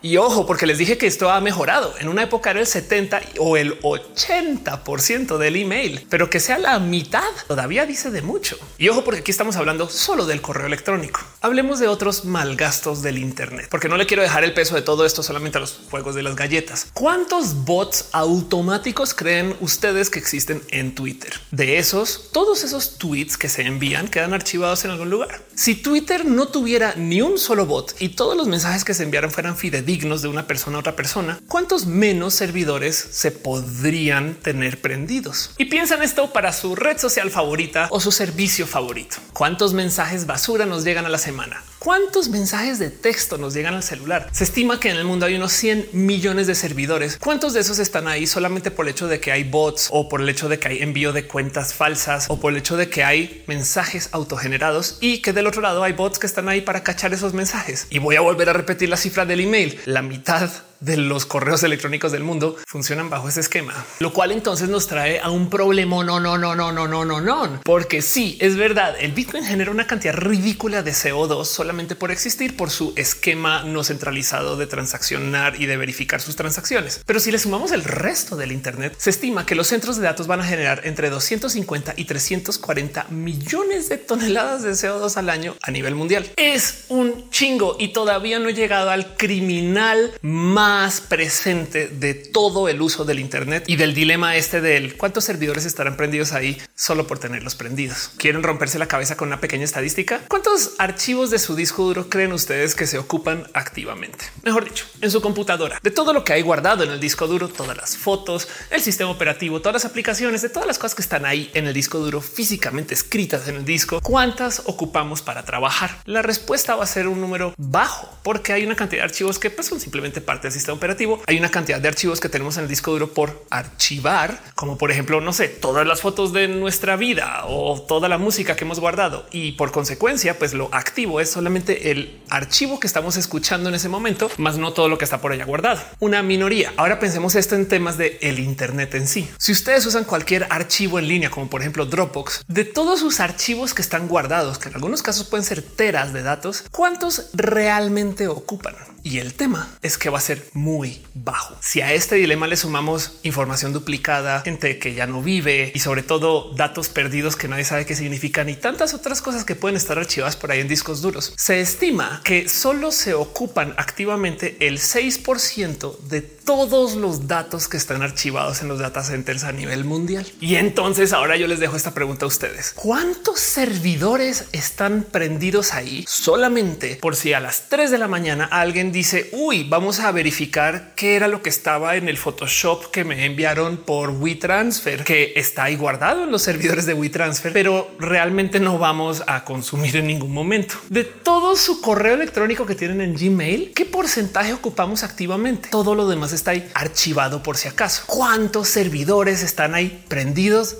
Y 0.02 0.18
ojo, 0.18 0.44
porque 0.44 0.66
les 0.66 0.76
dije 0.76 0.98
que 0.98 1.06
esto 1.06 1.30
ha 1.30 1.40
mejorado. 1.40 1.94
En 1.98 2.08
una 2.08 2.22
época 2.22 2.50
era 2.50 2.60
el 2.60 2.66
70 2.66 3.22
o 3.38 3.56
el 3.56 3.78
80 3.82 4.84
por 4.84 5.00
ciento 5.00 5.38
del 5.38 5.56
email, 5.56 6.06
pero 6.10 6.28
que 6.28 6.38
sea 6.38 6.58
la 6.58 6.78
mitad 6.78 7.22
todavía 7.48 7.86
dice 7.86 8.10
de 8.10 8.20
mucho. 8.20 8.58
Y 8.76 8.90
ojo, 8.90 9.04
porque 9.04 9.20
aquí 9.20 9.30
estamos 9.30 9.56
hablando 9.56 9.88
solo 9.88 10.26
del 10.26 10.42
correo 10.42 10.66
electrónico. 10.66 11.20
Hablemos 11.40 11.78
de 11.78 11.88
otros 11.88 12.26
malgastos 12.26 13.00
del 13.00 13.16
Internet, 13.16 13.68
porque 13.70 13.88
no 13.88 13.96
le 13.96 14.04
quiero 14.04 14.22
dejar 14.22 14.44
el 14.44 14.52
peso 14.52 14.74
de 14.74 14.82
todo 14.82 15.06
esto 15.06 15.22
solamente 15.22 15.56
a 15.56 15.62
los 15.62 15.80
juegos 15.90 16.14
de 16.14 16.22
las 16.22 16.36
galletas. 16.36 16.88
¿Cuántos 16.92 17.64
bots 17.64 18.10
automáticos 18.12 19.14
creen 19.14 19.56
ustedes 19.60 20.10
que 20.10 20.18
existen 20.18 20.62
en 20.68 20.94
Twitter? 20.94 21.32
De 21.50 21.78
esos, 21.78 22.28
todos 22.32 22.64
esos 22.64 22.98
tweets 22.98 23.38
que 23.38 23.48
se 23.48 23.62
envían 23.62 24.08
quedan 24.08 24.34
archivados 24.34 24.84
en 24.84 24.90
algún 24.90 25.08
lugar. 25.08 25.40
Si 25.54 25.74
Twitter 25.74 26.26
no 26.26 26.48
tuviera 26.48 26.94
ni 26.96 27.22
un 27.22 27.38
solo 27.38 27.64
bot 27.64 27.94
y 27.98 28.10
todos 28.10 28.36
los 28.36 28.46
mensajes 28.46 28.84
que 28.84 28.92
se 28.92 29.02
enviaran 29.02 29.30
fueran 29.30 29.56
fidedignos, 29.56 29.85
dignos 29.86 30.20
de 30.20 30.28
una 30.28 30.46
persona 30.46 30.76
a 30.76 30.80
otra 30.80 30.96
persona, 30.96 31.40
¿cuántos 31.48 31.86
menos 31.86 32.34
servidores 32.34 32.96
se 32.96 33.30
podrían 33.30 34.34
tener 34.34 34.80
prendidos? 34.80 35.52
Y 35.56 35.66
piensan 35.66 36.02
esto 36.02 36.32
para 36.32 36.52
su 36.52 36.76
red 36.76 36.98
social 36.98 37.30
favorita 37.30 37.88
o 37.90 38.00
su 38.00 38.12
servicio 38.12 38.66
favorito. 38.66 39.16
¿Cuántos 39.32 39.72
mensajes 39.72 40.26
basura 40.26 40.66
nos 40.66 40.84
llegan 40.84 41.06
a 41.06 41.08
la 41.08 41.18
semana? 41.18 41.62
¿Cuántos 41.86 42.30
mensajes 42.30 42.80
de 42.80 42.90
texto 42.90 43.38
nos 43.38 43.54
llegan 43.54 43.74
al 43.74 43.84
celular? 43.84 44.28
Se 44.32 44.42
estima 44.42 44.80
que 44.80 44.90
en 44.90 44.96
el 44.96 45.04
mundo 45.04 45.24
hay 45.24 45.36
unos 45.36 45.52
100 45.52 45.90
millones 45.92 46.48
de 46.48 46.56
servidores. 46.56 47.16
¿Cuántos 47.16 47.54
de 47.54 47.60
esos 47.60 47.78
están 47.78 48.08
ahí 48.08 48.26
solamente 48.26 48.72
por 48.72 48.86
el 48.86 48.90
hecho 48.90 49.06
de 49.06 49.20
que 49.20 49.30
hay 49.30 49.44
bots 49.44 49.90
o 49.92 50.08
por 50.08 50.20
el 50.20 50.28
hecho 50.28 50.48
de 50.48 50.58
que 50.58 50.66
hay 50.66 50.82
envío 50.82 51.12
de 51.12 51.28
cuentas 51.28 51.74
falsas 51.74 52.26
o 52.28 52.40
por 52.40 52.50
el 52.50 52.58
hecho 52.58 52.76
de 52.76 52.90
que 52.90 53.04
hay 53.04 53.44
mensajes 53.46 54.08
autogenerados 54.10 54.98
y 55.00 55.22
que 55.22 55.32
del 55.32 55.46
otro 55.46 55.62
lado 55.62 55.84
hay 55.84 55.92
bots 55.92 56.18
que 56.18 56.26
están 56.26 56.48
ahí 56.48 56.60
para 56.60 56.82
cachar 56.82 57.14
esos 57.14 57.34
mensajes? 57.34 57.86
Y 57.88 58.00
voy 58.00 58.16
a 58.16 58.20
volver 58.20 58.48
a 58.48 58.52
repetir 58.52 58.88
la 58.88 58.96
cifra 58.96 59.24
del 59.24 59.38
email. 59.38 59.78
La 59.84 60.02
mitad 60.02 60.50
de 60.80 60.96
los 60.96 61.26
correos 61.26 61.62
electrónicos 61.62 62.12
del 62.12 62.22
mundo 62.22 62.56
funcionan 62.66 63.10
bajo 63.10 63.28
ese 63.28 63.40
esquema, 63.40 63.74
lo 64.00 64.12
cual 64.12 64.32
entonces 64.32 64.68
nos 64.68 64.86
trae 64.86 65.20
a 65.20 65.30
un 65.30 65.48
problema. 65.50 65.86
No, 66.04 66.20
no, 66.20 66.36
no, 66.36 66.54
no, 66.54 66.72
no, 66.72 66.86
no, 66.86 67.04
no, 67.04 67.20
no, 67.20 67.60
porque 67.64 68.02
sí 68.02 68.36
es 68.40 68.56
verdad. 68.56 68.94
El 68.98 69.12
Bitcoin 69.12 69.44
genera 69.44 69.70
una 69.70 69.86
cantidad 69.86 70.14
ridícula 70.14 70.82
de 70.82 70.92
CO2 70.92 71.44
solamente 71.44 71.94
por 71.94 72.10
existir 72.10 72.56
por 72.56 72.70
su 72.70 72.92
esquema 72.96 73.62
no 73.62 73.84
centralizado 73.84 74.56
de 74.56 74.66
transaccionar 74.66 75.60
y 75.60 75.66
de 75.66 75.76
verificar 75.76 76.20
sus 76.20 76.36
transacciones. 76.36 77.00
Pero 77.06 77.20
si 77.20 77.30
le 77.30 77.38
sumamos 77.38 77.72
el 77.72 77.84
resto 77.84 78.36
del 78.36 78.52
Internet, 78.52 78.94
se 78.98 79.10
estima 79.10 79.46
que 79.46 79.54
los 79.54 79.68
centros 79.68 79.96
de 79.96 80.02
datos 80.02 80.26
van 80.26 80.40
a 80.40 80.44
generar 80.44 80.82
entre 80.84 81.10
250 81.10 81.94
y 81.96 82.04
340 82.04 83.06
millones 83.10 83.88
de 83.88 83.98
toneladas 83.98 84.62
de 84.62 84.70
CO2 84.70 85.16
al 85.16 85.30
año 85.30 85.54
a 85.62 85.70
nivel 85.70 85.94
mundial. 85.94 86.30
Es 86.36 86.84
un 86.88 87.30
chingo 87.30 87.76
y 87.78 87.88
todavía 87.88 88.38
no 88.38 88.48
he 88.48 88.54
llegado 88.54 88.90
al 88.90 89.16
criminal 89.16 90.12
más 90.22 90.65
presente 91.08 91.86
de 91.86 92.14
todo 92.14 92.68
el 92.68 92.82
uso 92.82 93.04
del 93.04 93.20
Internet 93.20 93.64
y 93.68 93.76
del 93.76 93.94
dilema 93.94 94.34
este 94.34 94.60
del 94.60 94.96
cuántos 94.96 95.24
servidores 95.24 95.64
estarán 95.64 95.96
prendidos 95.96 96.32
ahí 96.32 96.60
solo 96.74 97.06
por 97.06 97.20
tenerlos 97.20 97.54
prendidos. 97.54 98.10
¿Quieren 98.16 98.42
romperse 98.42 98.78
la 98.78 98.88
cabeza 98.88 99.16
con 99.16 99.28
una 99.28 99.40
pequeña 99.40 99.64
estadística? 99.64 100.22
¿Cuántos 100.28 100.72
archivos 100.78 101.30
de 101.30 101.38
su 101.38 101.54
disco 101.54 101.84
duro 101.84 102.08
creen 102.08 102.32
ustedes 102.32 102.74
que 102.74 102.88
se 102.88 102.98
ocupan 102.98 103.46
activamente? 103.54 104.24
Mejor 104.42 104.64
dicho, 104.64 104.86
en 105.00 105.10
su 105.10 105.20
computadora. 105.20 105.78
De 105.82 105.92
todo 105.92 106.12
lo 106.12 106.24
que 106.24 106.32
hay 106.32 106.42
guardado 106.42 106.82
en 106.82 106.90
el 106.90 106.98
disco 106.98 107.28
duro, 107.28 107.48
todas 107.48 107.76
las 107.76 107.96
fotos, 107.96 108.48
el 108.70 108.80
sistema 108.80 109.10
operativo, 109.10 109.60
todas 109.60 109.74
las 109.74 109.84
aplicaciones, 109.84 110.42
de 110.42 110.48
todas 110.48 110.66
las 110.66 110.78
cosas 110.78 110.96
que 110.96 111.02
están 111.02 111.26
ahí 111.26 111.48
en 111.54 111.68
el 111.68 111.74
disco 111.74 111.98
duro 111.98 112.20
físicamente 112.20 112.94
escritas 112.94 113.46
en 113.46 113.56
el 113.56 113.64
disco, 113.64 114.00
¿cuántas 114.02 114.62
ocupamos 114.64 115.22
para 115.22 115.44
trabajar? 115.44 115.98
La 116.06 116.22
respuesta 116.22 116.74
va 116.74 116.82
a 116.82 116.88
ser 116.88 117.06
un 117.06 117.20
número 117.20 117.54
bajo 117.56 118.18
porque 118.24 118.52
hay 118.52 118.64
una 118.64 118.74
cantidad 118.74 119.02
de 119.02 119.04
archivos 119.04 119.38
que 119.38 119.50
pues, 119.50 119.68
son 119.68 119.78
simplemente 119.78 120.20
parte 120.20 120.48
del 120.48 120.55
sistema 120.56 120.76
operativo. 120.76 121.22
Hay 121.26 121.38
una 121.38 121.50
cantidad 121.50 121.80
de 121.80 121.88
archivos 121.88 122.20
que 122.20 122.28
tenemos 122.28 122.56
en 122.56 122.64
el 122.64 122.68
disco 122.68 122.92
duro 122.92 123.12
por 123.12 123.44
archivar, 123.50 124.40
como 124.54 124.78
por 124.78 124.90
ejemplo, 124.90 125.20
no 125.20 125.32
sé, 125.32 125.48
todas 125.48 125.86
las 125.86 126.00
fotos 126.00 126.32
de 126.32 126.48
nuestra 126.48 126.96
vida 126.96 127.44
o 127.46 127.80
toda 127.80 128.08
la 128.08 128.18
música 128.18 128.56
que 128.56 128.64
hemos 128.64 128.80
guardado 128.80 129.26
y 129.30 129.52
por 129.52 129.72
consecuencia, 129.72 130.38
pues 130.38 130.54
lo 130.54 130.68
activo 130.72 131.20
es 131.20 131.30
solamente 131.30 131.90
el 131.90 132.20
archivo 132.28 132.80
que 132.80 132.86
estamos 132.86 133.16
escuchando 133.16 133.68
en 133.68 133.74
ese 133.74 133.88
momento, 133.88 134.30
más 134.38 134.58
no 134.58 134.72
todo 134.72 134.88
lo 134.88 134.98
que 134.98 135.04
está 135.04 135.20
por 135.20 135.32
allá 135.32 135.44
guardado. 135.44 135.80
Una 136.00 136.22
minoría. 136.22 136.72
Ahora 136.76 136.98
pensemos 136.98 137.34
esto 137.34 137.54
en 137.54 137.68
temas 137.68 137.98
de 137.98 138.18
el 138.22 138.38
Internet 138.38 138.94
en 138.94 139.06
sí. 139.06 139.28
Si 139.38 139.52
ustedes 139.52 139.86
usan 139.86 140.04
cualquier 140.04 140.46
archivo 140.50 140.98
en 140.98 141.08
línea, 141.08 141.30
como 141.30 141.48
por 141.48 141.60
ejemplo 141.60 141.86
Dropbox, 141.86 142.44
de 142.48 142.64
todos 142.64 143.00
sus 143.00 143.20
archivos 143.20 143.74
que 143.74 143.82
están 143.82 144.08
guardados, 144.08 144.58
que 144.58 144.68
en 144.68 144.74
algunos 144.74 145.02
casos 145.02 145.26
pueden 145.26 145.44
ser 145.44 145.62
teras 145.62 146.12
de 146.12 146.22
datos, 146.22 146.64
¿cuántos 146.70 147.30
realmente 147.34 148.28
ocupan? 148.28 148.74
Y 149.06 149.20
el 149.20 149.34
tema 149.34 149.68
es 149.82 149.98
que 149.98 150.10
va 150.10 150.18
a 150.18 150.20
ser 150.20 150.42
muy 150.52 151.00
bajo. 151.14 151.54
Si 151.60 151.80
a 151.80 151.92
este 151.92 152.16
dilema 152.16 152.48
le 152.48 152.56
sumamos 152.56 153.20
información 153.22 153.72
duplicada, 153.72 154.40
gente 154.40 154.80
que 154.80 154.94
ya 154.94 155.06
no 155.06 155.22
vive 155.22 155.70
y 155.72 155.78
sobre 155.78 156.02
todo 156.02 156.52
datos 156.54 156.88
perdidos 156.88 157.36
que 157.36 157.46
nadie 157.46 157.62
sabe 157.62 157.86
qué 157.86 157.94
significan 157.94 158.48
y 158.48 158.56
tantas 158.56 158.94
otras 158.94 159.22
cosas 159.22 159.44
que 159.44 159.54
pueden 159.54 159.76
estar 159.76 159.96
archivadas 159.96 160.34
por 160.34 160.50
ahí 160.50 160.58
en 160.58 160.66
discos 160.66 161.02
duros, 161.02 161.34
se 161.36 161.60
estima 161.60 162.20
que 162.24 162.48
solo 162.48 162.90
se 162.90 163.14
ocupan 163.14 163.74
activamente 163.76 164.56
el 164.58 164.80
6% 164.80 166.00
de 166.00 166.22
todos 166.46 166.94
los 166.94 167.26
datos 167.26 167.68
que 167.68 167.76
están 167.76 168.02
archivados 168.02 168.62
en 168.62 168.68
los 168.68 168.78
data 168.78 169.02
centers 169.02 169.44
a 169.44 169.52
nivel 169.52 169.84
mundial. 169.84 170.26
Y 170.40 170.54
entonces 170.56 171.12
ahora 171.12 171.36
yo 171.36 171.46
les 171.46 171.60
dejo 171.60 171.76
esta 171.76 171.92
pregunta 171.92 172.24
a 172.24 172.28
ustedes. 172.28 172.72
¿Cuántos 172.74 173.40
servidores 173.40 174.46
están 174.52 175.04
prendidos 175.04 175.74
ahí 175.74 176.04
solamente 176.08 176.96
por 176.96 177.14
si 177.14 177.34
a 177.34 177.40
las 177.40 177.68
3 177.68 177.90
de 177.90 177.98
la 177.98 178.08
mañana 178.08 178.44
alguien 178.44 178.95
dice, 178.96 179.28
uy, 179.32 179.64
vamos 179.64 180.00
a 180.00 180.10
verificar 180.10 180.94
qué 180.96 181.16
era 181.16 181.28
lo 181.28 181.42
que 181.42 181.50
estaba 181.50 181.96
en 181.96 182.08
el 182.08 182.16
Photoshop 182.16 182.90
que 182.90 183.04
me 183.04 183.26
enviaron 183.26 183.76
por 183.76 184.08
WeTransfer, 184.08 185.04
que 185.04 185.34
está 185.36 185.64
ahí 185.64 185.76
guardado 185.76 186.24
en 186.24 186.30
los 186.30 186.40
servidores 186.40 186.86
de 186.86 186.94
WeTransfer, 186.94 187.52
pero 187.52 187.90
realmente 187.98 188.58
no 188.58 188.78
vamos 188.78 189.22
a 189.26 189.44
consumir 189.44 189.96
en 189.96 190.06
ningún 190.06 190.32
momento. 190.32 190.76
De 190.88 191.04
todo 191.04 191.56
su 191.56 191.82
correo 191.82 192.14
electrónico 192.14 192.64
que 192.64 192.74
tienen 192.74 193.02
en 193.02 193.14
Gmail, 193.14 193.72
¿qué 193.74 193.84
porcentaje 193.84 194.54
ocupamos 194.54 195.02
activamente? 195.02 195.68
Todo 195.70 195.94
lo 195.94 196.08
demás 196.08 196.32
está 196.32 196.52
ahí 196.52 196.66
archivado 196.72 197.42
por 197.42 197.58
si 197.58 197.68
acaso. 197.68 198.04
¿Cuántos 198.06 198.68
servidores 198.68 199.42
están 199.42 199.74
ahí 199.74 200.04
prendidos, 200.08 200.78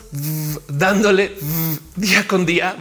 dándole 0.69 1.37
día 1.97 2.27
con 2.27 2.47
día 2.47 2.77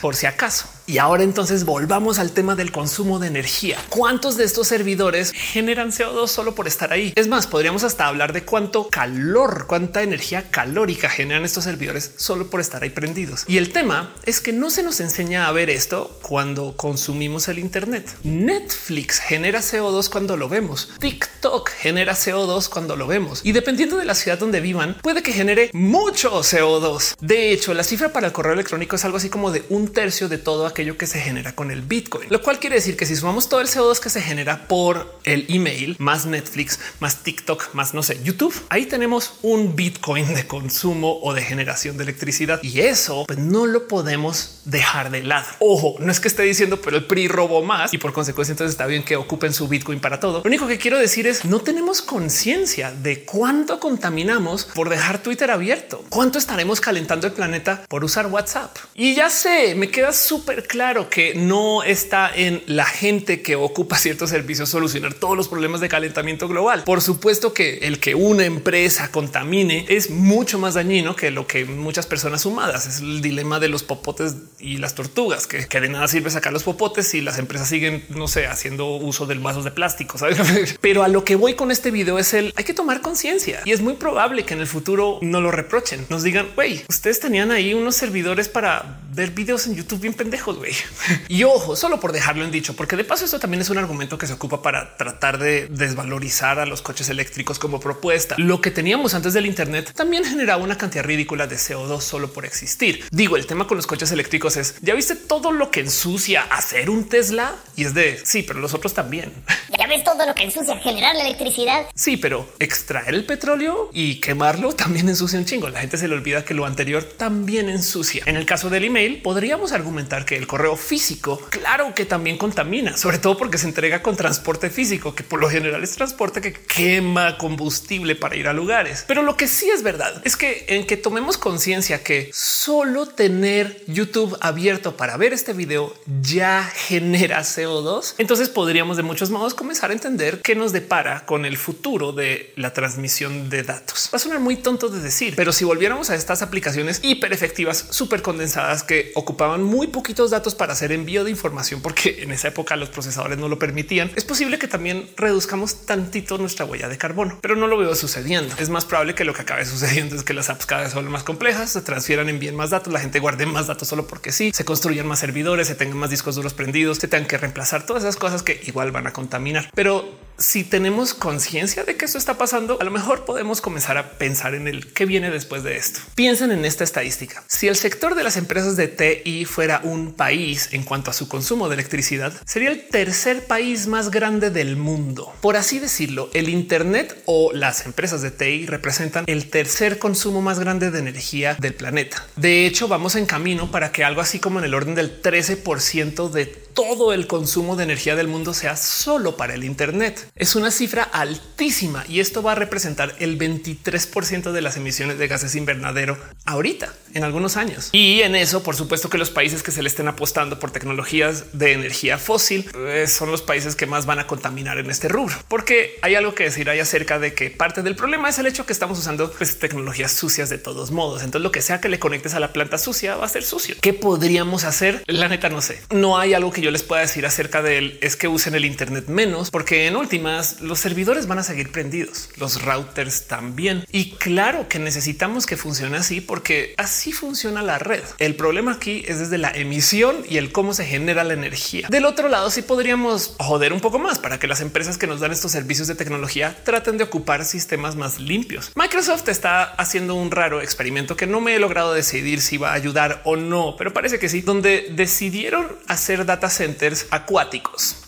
por 0.00 0.14
si 0.14 0.26
acaso? 0.26 0.75
Y 0.88 0.98
ahora 0.98 1.24
entonces 1.24 1.64
volvamos 1.64 2.20
al 2.20 2.30
tema 2.30 2.54
del 2.54 2.70
consumo 2.70 3.18
de 3.18 3.26
energía. 3.26 3.76
¿Cuántos 3.88 4.36
de 4.36 4.44
estos 4.44 4.68
servidores 4.68 5.32
generan 5.32 5.90
CO2 5.90 6.28
solo 6.28 6.54
por 6.54 6.68
estar 6.68 6.92
ahí? 6.92 7.12
Es 7.16 7.26
más, 7.26 7.48
podríamos 7.48 7.82
hasta 7.82 8.06
hablar 8.06 8.32
de 8.32 8.44
cuánto 8.44 8.86
calor, 8.88 9.66
cuánta 9.66 10.04
energía 10.04 10.48
calórica 10.48 11.08
generan 11.08 11.44
estos 11.44 11.64
servidores 11.64 12.12
solo 12.16 12.46
por 12.50 12.60
estar 12.60 12.84
ahí 12.84 12.90
prendidos. 12.90 13.44
Y 13.48 13.58
el 13.58 13.72
tema 13.72 14.14
es 14.24 14.40
que 14.40 14.52
no 14.52 14.70
se 14.70 14.84
nos 14.84 15.00
enseña 15.00 15.48
a 15.48 15.52
ver 15.52 15.70
esto 15.70 16.16
cuando 16.22 16.76
consumimos 16.76 17.48
el 17.48 17.58
Internet. 17.58 18.08
Netflix 18.22 19.18
genera 19.18 19.62
CO2 19.62 20.08
cuando 20.08 20.36
lo 20.36 20.48
vemos. 20.48 20.90
TikTok 21.00 21.68
genera 21.68 22.12
CO2 22.12 22.68
cuando 22.68 22.94
lo 22.94 23.08
vemos. 23.08 23.40
Y 23.42 23.50
dependiendo 23.50 23.96
de 23.96 24.04
la 24.04 24.14
ciudad 24.14 24.38
donde 24.38 24.60
vivan, 24.60 24.96
puede 25.02 25.24
que 25.24 25.32
genere 25.32 25.68
mucho 25.72 26.30
CO2. 26.42 27.16
De 27.20 27.50
hecho, 27.50 27.74
la 27.74 27.82
cifra 27.82 28.12
para 28.12 28.28
el 28.28 28.32
correo 28.32 28.52
electrónico 28.52 28.94
es 28.94 29.04
algo 29.04 29.16
así 29.16 29.30
como 29.30 29.50
de 29.50 29.64
un 29.68 29.88
tercio 29.88 30.28
de 30.28 30.38
todo 30.38 30.64
aquello 30.76 30.98
que 30.98 31.06
se 31.06 31.20
genera 31.20 31.54
con 31.54 31.70
el 31.70 31.80
Bitcoin, 31.80 32.28
lo 32.28 32.42
cual 32.42 32.58
quiere 32.58 32.76
decir 32.76 32.98
que 32.98 33.06
si 33.06 33.16
sumamos 33.16 33.48
todo 33.48 33.62
el 33.62 33.66
CO2 33.66 33.98
que 33.98 34.10
se 34.10 34.20
genera 34.20 34.68
por 34.68 35.18
el 35.24 35.46
email, 35.48 35.96
más 35.98 36.26
Netflix, 36.26 36.78
más 37.00 37.22
TikTok, 37.22 37.72
más 37.72 37.94
no 37.94 38.02
sé, 38.02 38.20
YouTube, 38.22 38.54
ahí 38.68 38.84
tenemos 38.84 39.38
un 39.40 39.74
Bitcoin 39.74 40.34
de 40.34 40.46
consumo 40.46 41.18
o 41.22 41.32
de 41.32 41.40
generación 41.40 41.96
de 41.96 42.02
electricidad 42.02 42.62
y 42.62 42.80
eso 42.80 43.24
pues, 43.26 43.38
no 43.38 43.64
lo 43.64 43.88
podemos 43.88 44.60
dejar 44.66 45.10
de 45.10 45.22
lado. 45.22 45.46
Ojo, 45.60 45.96
no 45.98 46.12
es 46.12 46.20
que 46.20 46.28
esté 46.28 46.42
diciendo, 46.42 46.78
pero 46.82 46.98
el 46.98 47.06
PRI 47.06 47.28
robó 47.28 47.62
más 47.62 47.94
y 47.94 47.98
por 47.98 48.12
consecuencia 48.12 48.52
entonces 48.52 48.72
está 48.72 48.84
bien 48.84 49.02
que 49.02 49.16
ocupen 49.16 49.54
su 49.54 49.68
Bitcoin 49.68 49.98
para 49.98 50.20
todo. 50.20 50.40
Lo 50.40 50.48
único 50.48 50.66
que 50.66 50.76
quiero 50.76 50.98
decir 50.98 51.26
es 51.26 51.46
no 51.46 51.60
tenemos 51.60 52.02
conciencia 52.02 52.92
de 52.92 53.24
cuánto 53.24 53.80
contaminamos 53.80 54.66
por 54.66 54.90
dejar 54.90 55.22
Twitter 55.22 55.50
abierto, 55.50 56.04
cuánto 56.10 56.38
estaremos 56.38 56.82
calentando 56.82 57.26
el 57.26 57.32
planeta 57.32 57.82
por 57.88 58.04
usar 58.04 58.26
WhatsApp. 58.26 58.76
Y 58.94 59.14
ya 59.14 59.30
sé, 59.30 59.74
me 59.74 59.90
queda 59.90 60.12
súper 60.12 60.65
claro 60.66 61.08
que 61.08 61.34
no 61.34 61.82
está 61.82 62.30
en 62.34 62.62
la 62.66 62.84
gente 62.84 63.42
que 63.42 63.56
ocupa 63.56 63.96
ciertos 63.98 64.30
servicios 64.30 64.68
solucionar 64.68 65.14
todos 65.14 65.36
los 65.36 65.48
problemas 65.48 65.80
de 65.80 65.88
calentamiento 65.88 66.48
global. 66.48 66.84
Por 66.84 67.02
supuesto 67.02 67.52
que 67.52 67.78
el 67.82 68.00
que 68.00 68.14
una 68.14 68.44
empresa 68.44 69.10
contamine 69.10 69.86
es 69.88 70.10
mucho 70.10 70.58
más 70.58 70.74
dañino 70.74 71.16
que 71.16 71.30
lo 71.30 71.46
que 71.46 71.64
muchas 71.64 72.06
personas 72.06 72.42
sumadas. 72.42 72.86
Es 72.86 73.00
el 73.00 73.20
dilema 73.20 73.60
de 73.60 73.68
los 73.68 73.82
popotes 73.82 74.36
y 74.58 74.78
las 74.78 74.94
tortugas, 74.94 75.46
que, 75.46 75.66
de 75.80 75.88
nada 75.88 76.08
sirve 76.08 76.30
sacar 76.30 76.52
los 76.52 76.62
popotes 76.62 77.08
si 77.08 77.20
las 77.20 77.38
empresas 77.38 77.68
siguen, 77.68 78.04
no 78.08 78.28
sé, 78.28 78.46
haciendo 78.46 78.96
uso 78.96 79.26
del 79.26 79.40
vasos 79.40 79.64
de 79.64 79.70
plástico. 79.70 80.18
Pero 80.80 81.02
a 81.02 81.08
lo 81.08 81.24
que 81.24 81.36
voy 81.36 81.54
con 81.54 81.70
este 81.70 81.90
video 81.90 82.18
es 82.18 82.34
el 82.34 82.52
hay 82.56 82.64
que 82.64 82.74
tomar 82.74 83.00
conciencia 83.00 83.60
y 83.64 83.72
es 83.72 83.80
muy 83.80 83.94
probable 83.94 84.44
que 84.44 84.54
en 84.54 84.60
el 84.60 84.66
futuro 84.66 85.18
no 85.22 85.40
lo 85.40 85.50
reprochen, 85.50 86.06
nos 86.08 86.22
digan, 86.22 86.48
güey, 86.54 86.84
ustedes 86.88 87.20
tenían 87.20 87.50
ahí 87.50 87.74
unos 87.74 87.96
servidores 87.96 88.48
para 88.48 89.00
ver 89.16 89.30
videos 89.30 89.66
en 89.66 89.74
YouTube 89.74 90.00
bien 90.00 90.14
pendejos. 90.14 90.56
güey. 90.58 90.72
Y 91.28 91.42
ojo, 91.42 91.74
solo 91.74 91.98
por 91.98 92.12
dejarlo 92.12 92.44
en 92.44 92.50
dicho, 92.50 92.76
porque 92.76 92.96
de 92.96 93.04
paso 93.04 93.24
esto 93.24 93.40
también 93.40 93.60
es 93.62 93.70
un 93.70 93.78
argumento 93.78 94.18
que 94.18 94.26
se 94.26 94.34
ocupa 94.34 94.62
para 94.62 94.96
tratar 94.96 95.38
de 95.38 95.66
desvalorizar 95.68 96.60
a 96.60 96.66
los 96.66 96.82
coches 96.82 97.08
eléctricos 97.08 97.58
como 97.58 97.80
propuesta. 97.80 98.36
Lo 98.38 98.60
que 98.60 98.70
teníamos 98.70 99.14
antes 99.14 99.32
del 99.32 99.46
Internet 99.46 99.92
también 99.94 100.24
generaba 100.24 100.62
una 100.62 100.76
cantidad 100.78 101.04
ridícula 101.04 101.46
de 101.46 101.56
CO2 101.56 102.00
solo 102.00 102.32
por 102.32 102.44
existir. 102.44 103.04
Digo, 103.10 103.36
el 103.36 103.46
tema 103.46 103.66
con 103.66 103.76
los 103.76 103.86
coches 103.86 104.12
eléctricos 104.12 104.56
es 104.56 104.76
ya 104.82 104.94
viste 104.94 105.16
todo 105.16 105.50
lo 105.50 105.70
que 105.70 105.80
ensucia 105.80 106.42
hacer 106.42 106.90
un 106.90 107.08
Tesla 107.08 107.56
y 107.74 107.84
es 107.84 107.94
de 107.94 108.20
sí, 108.22 108.42
pero 108.42 108.60
los 108.60 108.74
otros 108.74 108.94
también. 108.94 109.32
Ya 109.78 109.86
ves 109.88 110.04
todo 110.04 110.24
lo 110.26 110.34
que 110.34 110.44
ensucia 110.44 110.78
generar 110.78 111.14
la 111.16 111.26
electricidad. 111.26 111.86
Sí, 111.94 112.16
pero 112.16 112.48
extraer 112.58 113.14
el 113.14 113.26
petróleo 113.26 113.90
y 113.92 114.20
quemarlo 114.20 114.72
también 114.72 115.08
ensucia 115.08 115.38
un 115.38 115.44
chingo. 115.44 115.68
La 115.68 115.80
gente 115.80 115.98
se 115.98 116.08
le 116.08 116.14
olvida 116.14 116.44
que 116.46 116.54
lo 116.54 116.64
anterior 116.64 117.04
también 117.04 117.68
ensucia. 117.68 118.22
En 118.26 118.36
el 118.36 118.46
caso 118.46 118.70
del 118.70 118.84
email, 118.84 119.05
podríamos 119.14 119.72
argumentar 119.72 120.24
que 120.24 120.36
el 120.36 120.46
correo 120.46 120.76
físico, 120.76 121.40
claro 121.50 121.94
que 121.94 122.04
también 122.04 122.38
contamina, 122.38 122.96
sobre 122.96 123.18
todo 123.18 123.36
porque 123.36 123.58
se 123.58 123.66
entrega 123.66 124.02
con 124.02 124.16
transporte 124.16 124.70
físico, 124.70 125.14
que 125.14 125.22
por 125.22 125.40
lo 125.40 125.48
general 125.48 125.82
es 125.82 125.92
transporte 125.92 126.40
que 126.40 126.52
quema 126.52 127.38
combustible 127.38 128.16
para 128.16 128.36
ir 128.36 128.48
a 128.48 128.52
lugares. 128.52 129.04
Pero 129.06 129.22
lo 129.22 129.36
que 129.36 129.48
sí 129.48 129.70
es 129.70 129.82
verdad 129.82 130.20
es 130.24 130.36
que 130.36 130.64
en 130.68 130.86
que 130.86 130.96
tomemos 130.96 131.38
conciencia 131.38 132.02
que 132.02 132.30
solo 132.32 133.06
tener 133.06 133.82
YouTube 133.86 134.36
abierto 134.40 134.96
para 134.96 135.16
ver 135.16 135.32
este 135.32 135.52
video 135.52 135.94
ya 136.20 136.62
genera 136.64 137.40
CO2, 137.40 138.14
entonces 138.18 138.48
podríamos 138.48 138.96
de 138.96 139.02
muchos 139.02 139.30
modos 139.30 139.54
comenzar 139.54 139.90
a 139.90 139.94
entender 139.94 140.40
qué 140.42 140.54
nos 140.54 140.72
depara 140.72 141.24
con 141.26 141.44
el 141.44 141.56
futuro 141.56 142.12
de 142.12 142.52
la 142.56 142.72
transmisión 142.72 143.48
de 143.50 143.62
datos. 143.62 144.10
Va 144.12 144.16
a 144.16 144.18
sonar 144.18 144.40
muy 144.40 144.56
tonto 144.56 144.88
de 144.88 145.00
decir, 145.00 145.34
pero 145.36 145.52
si 145.52 145.64
volviéramos 145.64 146.10
a 146.10 146.14
estas 146.14 146.42
aplicaciones 146.42 147.00
hiper 147.02 147.32
efectivas, 147.32 147.86
súper 147.90 148.22
condensadas 148.22 148.82
que 148.82 148.95
ocupaban 149.14 149.62
muy 149.62 149.88
poquitos 149.88 150.30
datos 150.30 150.54
para 150.54 150.72
hacer 150.72 150.92
envío 150.92 151.24
de 151.24 151.30
información, 151.30 151.80
porque 151.80 152.22
en 152.22 152.32
esa 152.32 152.48
época 152.48 152.76
los 152.76 152.88
procesadores 152.88 153.38
no 153.38 153.48
lo 153.48 153.58
permitían, 153.58 154.10
es 154.16 154.24
posible 154.24 154.58
que 154.58 154.68
también 154.68 155.08
reduzcamos 155.16 155.86
tantito 155.86 156.38
nuestra 156.38 156.64
huella 156.64 156.88
de 156.88 156.98
carbono, 156.98 157.38
pero 157.40 157.56
no 157.56 157.66
lo 157.66 157.78
veo 157.78 157.94
sucediendo. 157.94 158.54
Es 158.58 158.68
más 158.68 158.84
probable 158.84 159.14
que 159.14 159.24
lo 159.24 159.34
que 159.34 159.42
acabe 159.42 159.64
sucediendo 159.66 160.16
es 160.16 160.22
que 160.22 160.34
las 160.34 160.50
apps 160.50 160.66
cada 160.66 160.82
vez 160.82 160.92
son 160.92 161.10
más 161.10 161.22
complejas, 161.22 161.70
se 161.70 161.82
transfieran, 161.82 162.28
envíen 162.28 162.56
más 162.56 162.70
datos, 162.70 162.92
la 162.92 163.00
gente 163.00 163.18
guarde 163.18 163.46
más 163.46 163.66
datos 163.66 163.88
solo 163.88 164.06
porque 164.06 164.32
sí, 164.32 164.52
se 164.54 164.64
construyan 164.64 165.06
más 165.06 165.18
servidores, 165.18 165.68
se 165.68 165.74
tengan 165.74 165.98
más 165.98 166.10
discos 166.10 166.34
duros 166.34 166.54
prendidos, 166.54 166.98
se 166.98 167.08
tengan 167.08 167.28
que 167.28 167.38
reemplazar 167.38 167.86
todas 167.86 168.02
esas 168.02 168.16
cosas 168.16 168.42
que 168.42 168.60
igual 168.66 168.92
van 168.92 169.06
a 169.06 169.12
contaminar. 169.12 169.70
Pero 169.74 170.26
si 170.38 170.64
tenemos 170.64 171.14
conciencia 171.14 171.84
de 171.84 171.96
que 171.96 172.04
esto 172.04 172.18
está 172.18 172.36
pasando, 172.36 172.78
a 172.80 172.84
lo 172.84 172.90
mejor 172.90 173.24
podemos 173.24 173.60
comenzar 173.60 173.96
a 173.96 174.10
pensar 174.18 174.54
en 174.54 174.68
el 174.68 174.92
que 174.92 175.06
viene 175.06 175.30
después 175.30 175.62
de 175.62 175.76
esto. 175.76 176.00
Piensen 176.14 176.50
en 176.50 176.64
esta 176.64 176.84
estadística. 176.84 177.42
Si 177.46 177.68
el 177.68 177.76
sector 177.76 178.14
de 178.14 178.22
las 178.22 178.36
empresas 178.36 178.76
de 178.76 178.85
TI 178.88 179.44
fuera 179.44 179.80
un 179.84 180.12
país 180.12 180.68
en 180.72 180.82
cuanto 180.82 181.10
a 181.10 181.14
su 181.14 181.28
consumo 181.28 181.68
de 181.68 181.74
electricidad, 181.74 182.32
sería 182.44 182.70
el 182.70 182.88
tercer 182.88 183.46
país 183.46 183.86
más 183.86 184.10
grande 184.10 184.50
del 184.50 184.76
mundo. 184.76 185.32
Por 185.40 185.56
así 185.56 185.78
decirlo, 185.78 186.30
el 186.34 186.48
Internet 186.48 187.22
o 187.26 187.52
las 187.52 187.86
empresas 187.86 188.22
de 188.22 188.30
TI 188.30 188.66
representan 188.66 189.24
el 189.26 189.48
tercer 189.50 189.98
consumo 189.98 190.42
más 190.42 190.58
grande 190.58 190.90
de 190.90 190.98
energía 190.98 191.56
del 191.60 191.74
planeta. 191.74 192.26
De 192.36 192.66
hecho, 192.66 192.88
vamos 192.88 193.16
en 193.16 193.26
camino 193.26 193.70
para 193.70 193.92
que 193.92 194.04
algo 194.04 194.20
así 194.20 194.38
como 194.38 194.58
en 194.58 194.64
el 194.64 194.74
orden 194.74 194.94
del 194.94 195.22
13% 195.22 196.30
de 196.30 196.65
todo 196.76 197.14
el 197.14 197.26
consumo 197.26 197.74
de 197.74 197.84
energía 197.84 198.16
del 198.16 198.28
mundo 198.28 198.52
sea 198.52 198.76
solo 198.76 199.38
para 199.38 199.54
el 199.54 199.64
Internet. 199.64 200.30
Es 200.36 200.56
una 200.56 200.70
cifra 200.70 201.04
altísima 201.04 202.04
y 202.06 202.20
esto 202.20 202.42
va 202.42 202.52
a 202.52 202.54
representar 202.54 203.16
el 203.18 203.38
23% 203.38 204.52
de 204.52 204.60
las 204.60 204.76
emisiones 204.76 205.18
de 205.18 205.26
gases 205.26 205.54
invernadero 205.54 206.18
ahorita 206.44 206.92
en 207.14 207.24
algunos 207.24 207.56
años. 207.56 207.88
Y 207.92 208.20
en 208.20 208.36
eso, 208.36 208.62
por 208.62 208.76
supuesto 208.76 209.08
que 209.08 209.16
los 209.16 209.30
países 209.30 209.62
que 209.62 209.70
se 209.72 209.82
le 209.82 209.88
estén 209.88 210.06
apostando 210.06 210.58
por 210.58 210.70
tecnologías 210.70 211.58
de 211.58 211.72
energía 211.72 212.18
fósil 212.18 212.68
pues, 212.70 213.10
son 213.10 213.30
los 213.30 213.40
países 213.40 213.74
que 213.74 213.86
más 213.86 214.04
van 214.04 214.18
a 214.18 214.26
contaminar 214.26 214.76
en 214.76 214.90
este 214.90 215.08
rubro, 215.08 215.34
porque 215.48 215.98
hay 216.02 216.14
algo 216.14 216.34
que 216.34 216.44
decir 216.44 216.68
ahí 216.68 216.78
acerca 216.78 217.18
de 217.18 217.32
que 217.32 217.48
parte 217.48 217.82
del 217.82 217.96
problema 217.96 218.28
es 218.28 218.38
el 218.38 218.46
hecho 218.46 218.66
que 218.66 218.74
estamos 218.74 218.98
usando 218.98 219.32
pues, 219.32 219.58
tecnologías 219.58 220.12
sucias 220.12 220.50
de 220.50 220.58
todos 220.58 220.90
modos. 220.90 221.22
Entonces, 221.22 221.42
lo 221.42 221.52
que 221.52 221.62
sea 221.62 221.80
que 221.80 221.88
le 221.88 221.98
conectes 221.98 222.34
a 222.34 222.40
la 222.40 222.52
planta 222.52 222.76
sucia 222.76 223.16
va 223.16 223.24
a 223.24 223.30
ser 223.30 223.44
sucio. 223.44 223.76
¿Qué 223.80 223.94
podríamos 223.94 224.64
hacer? 224.64 225.02
La 225.06 225.28
neta 225.28 225.48
no 225.48 225.62
sé. 225.62 225.80
No 225.90 226.18
hay 226.18 226.34
algo 226.34 226.52
que 226.52 226.60
yo 226.60 226.65
les 226.70 226.82
pueda 226.82 227.02
decir 227.02 227.26
acerca 227.26 227.62
de 227.62 227.78
él. 227.78 227.98
Es 228.00 228.16
que 228.16 228.28
usen 228.28 228.54
el 228.54 228.64
Internet 228.64 229.08
menos, 229.08 229.50
porque 229.50 229.86
en 229.86 229.96
últimas 229.96 230.60
los 230.60 230.78
servidores 230.78 231.26
van 231.26 231.38
a 231.38 231.42
seguir 231.42 231.70
prendidos, 231.72 232.30
los 232.36 232.62
routers 232.62 233.26
también. 233.26 233.84
Y 233.92 234.12
claro 234.12 234.68
que 234.68 234.78
necesitamos 234.78 235.46
que 235.46 235.56
funcione 235.56 235.96
así, 235.96 236.20
porque 236.20 236.74
así 236.76 237.12
funciona 237.12 237.62
la 237.62 237.78
red. 237.78 238.02
El 238.18 238.34
problema 238.36 238.72
aquí 238.72 239.04
es 239.06 239.18
desde 239.18 239.38
la 239.38 239.50
emisión 239.50 240.16
y 240.28 240.38
el 240.38 240.52
cómo 240.52 240.74
se 240.74 240.84
genera 240.84 241.24
la 241.24 241.34
energía. 241.34 241.88
Del 241.88 242.04
otro 242.04 242.28
lado, 242.28 242.50
sí 242.50 242.62
podríamos 242.62 243.34
joder 243.38 243.72
un 243.72 243.80
poco 243.80 243.98
más 243.98 244.18
para 244.18 244.38
que 244.38 244.46
las 244.46 244.60
empresas 244.60 244.98
que 244.98 245.06
nos 245.06 245.20
dan 245.20 245.32
estos 245.32 245.52
servicios 245.52 245.88
de 245.88 245.94
tecnología 245.94 246.56
traten 246.64 246.98
de 246.98 247.04
ocupar 247.04 247.44
sistemas 247.44 247.96
más 247.96 248.18
limpios. 248.18 248.72
Microsoft 248.74 249.28
está 249.28 249.64
haciendo 249.64 250.14
un 250.14 250.30
raro 250.30 250.60
experimento 250.60 251.16
que 251.16 251.26
no 251.26 251.40
me 251.40 251.54
he 251.54 251.58
logrado 251.58 251.92
decidir 251.92 252.40
si 252.40 252.56
va 252.56 252.70
a 252.70 252.74
ayudar 252.74 253.22
o 253.24 253.36
no, 253.36 253.76
pero 253.76 253.92
parece 253.92 254.18
que 254.18 254.28
sí, 254.28 254.40
donde 254.40 254.88
decidieron 254.90 255.66
hacer 255.86 256.24
data 256.26 256.50
centers 256.56 257.06
acuáticos. 257.10 258.05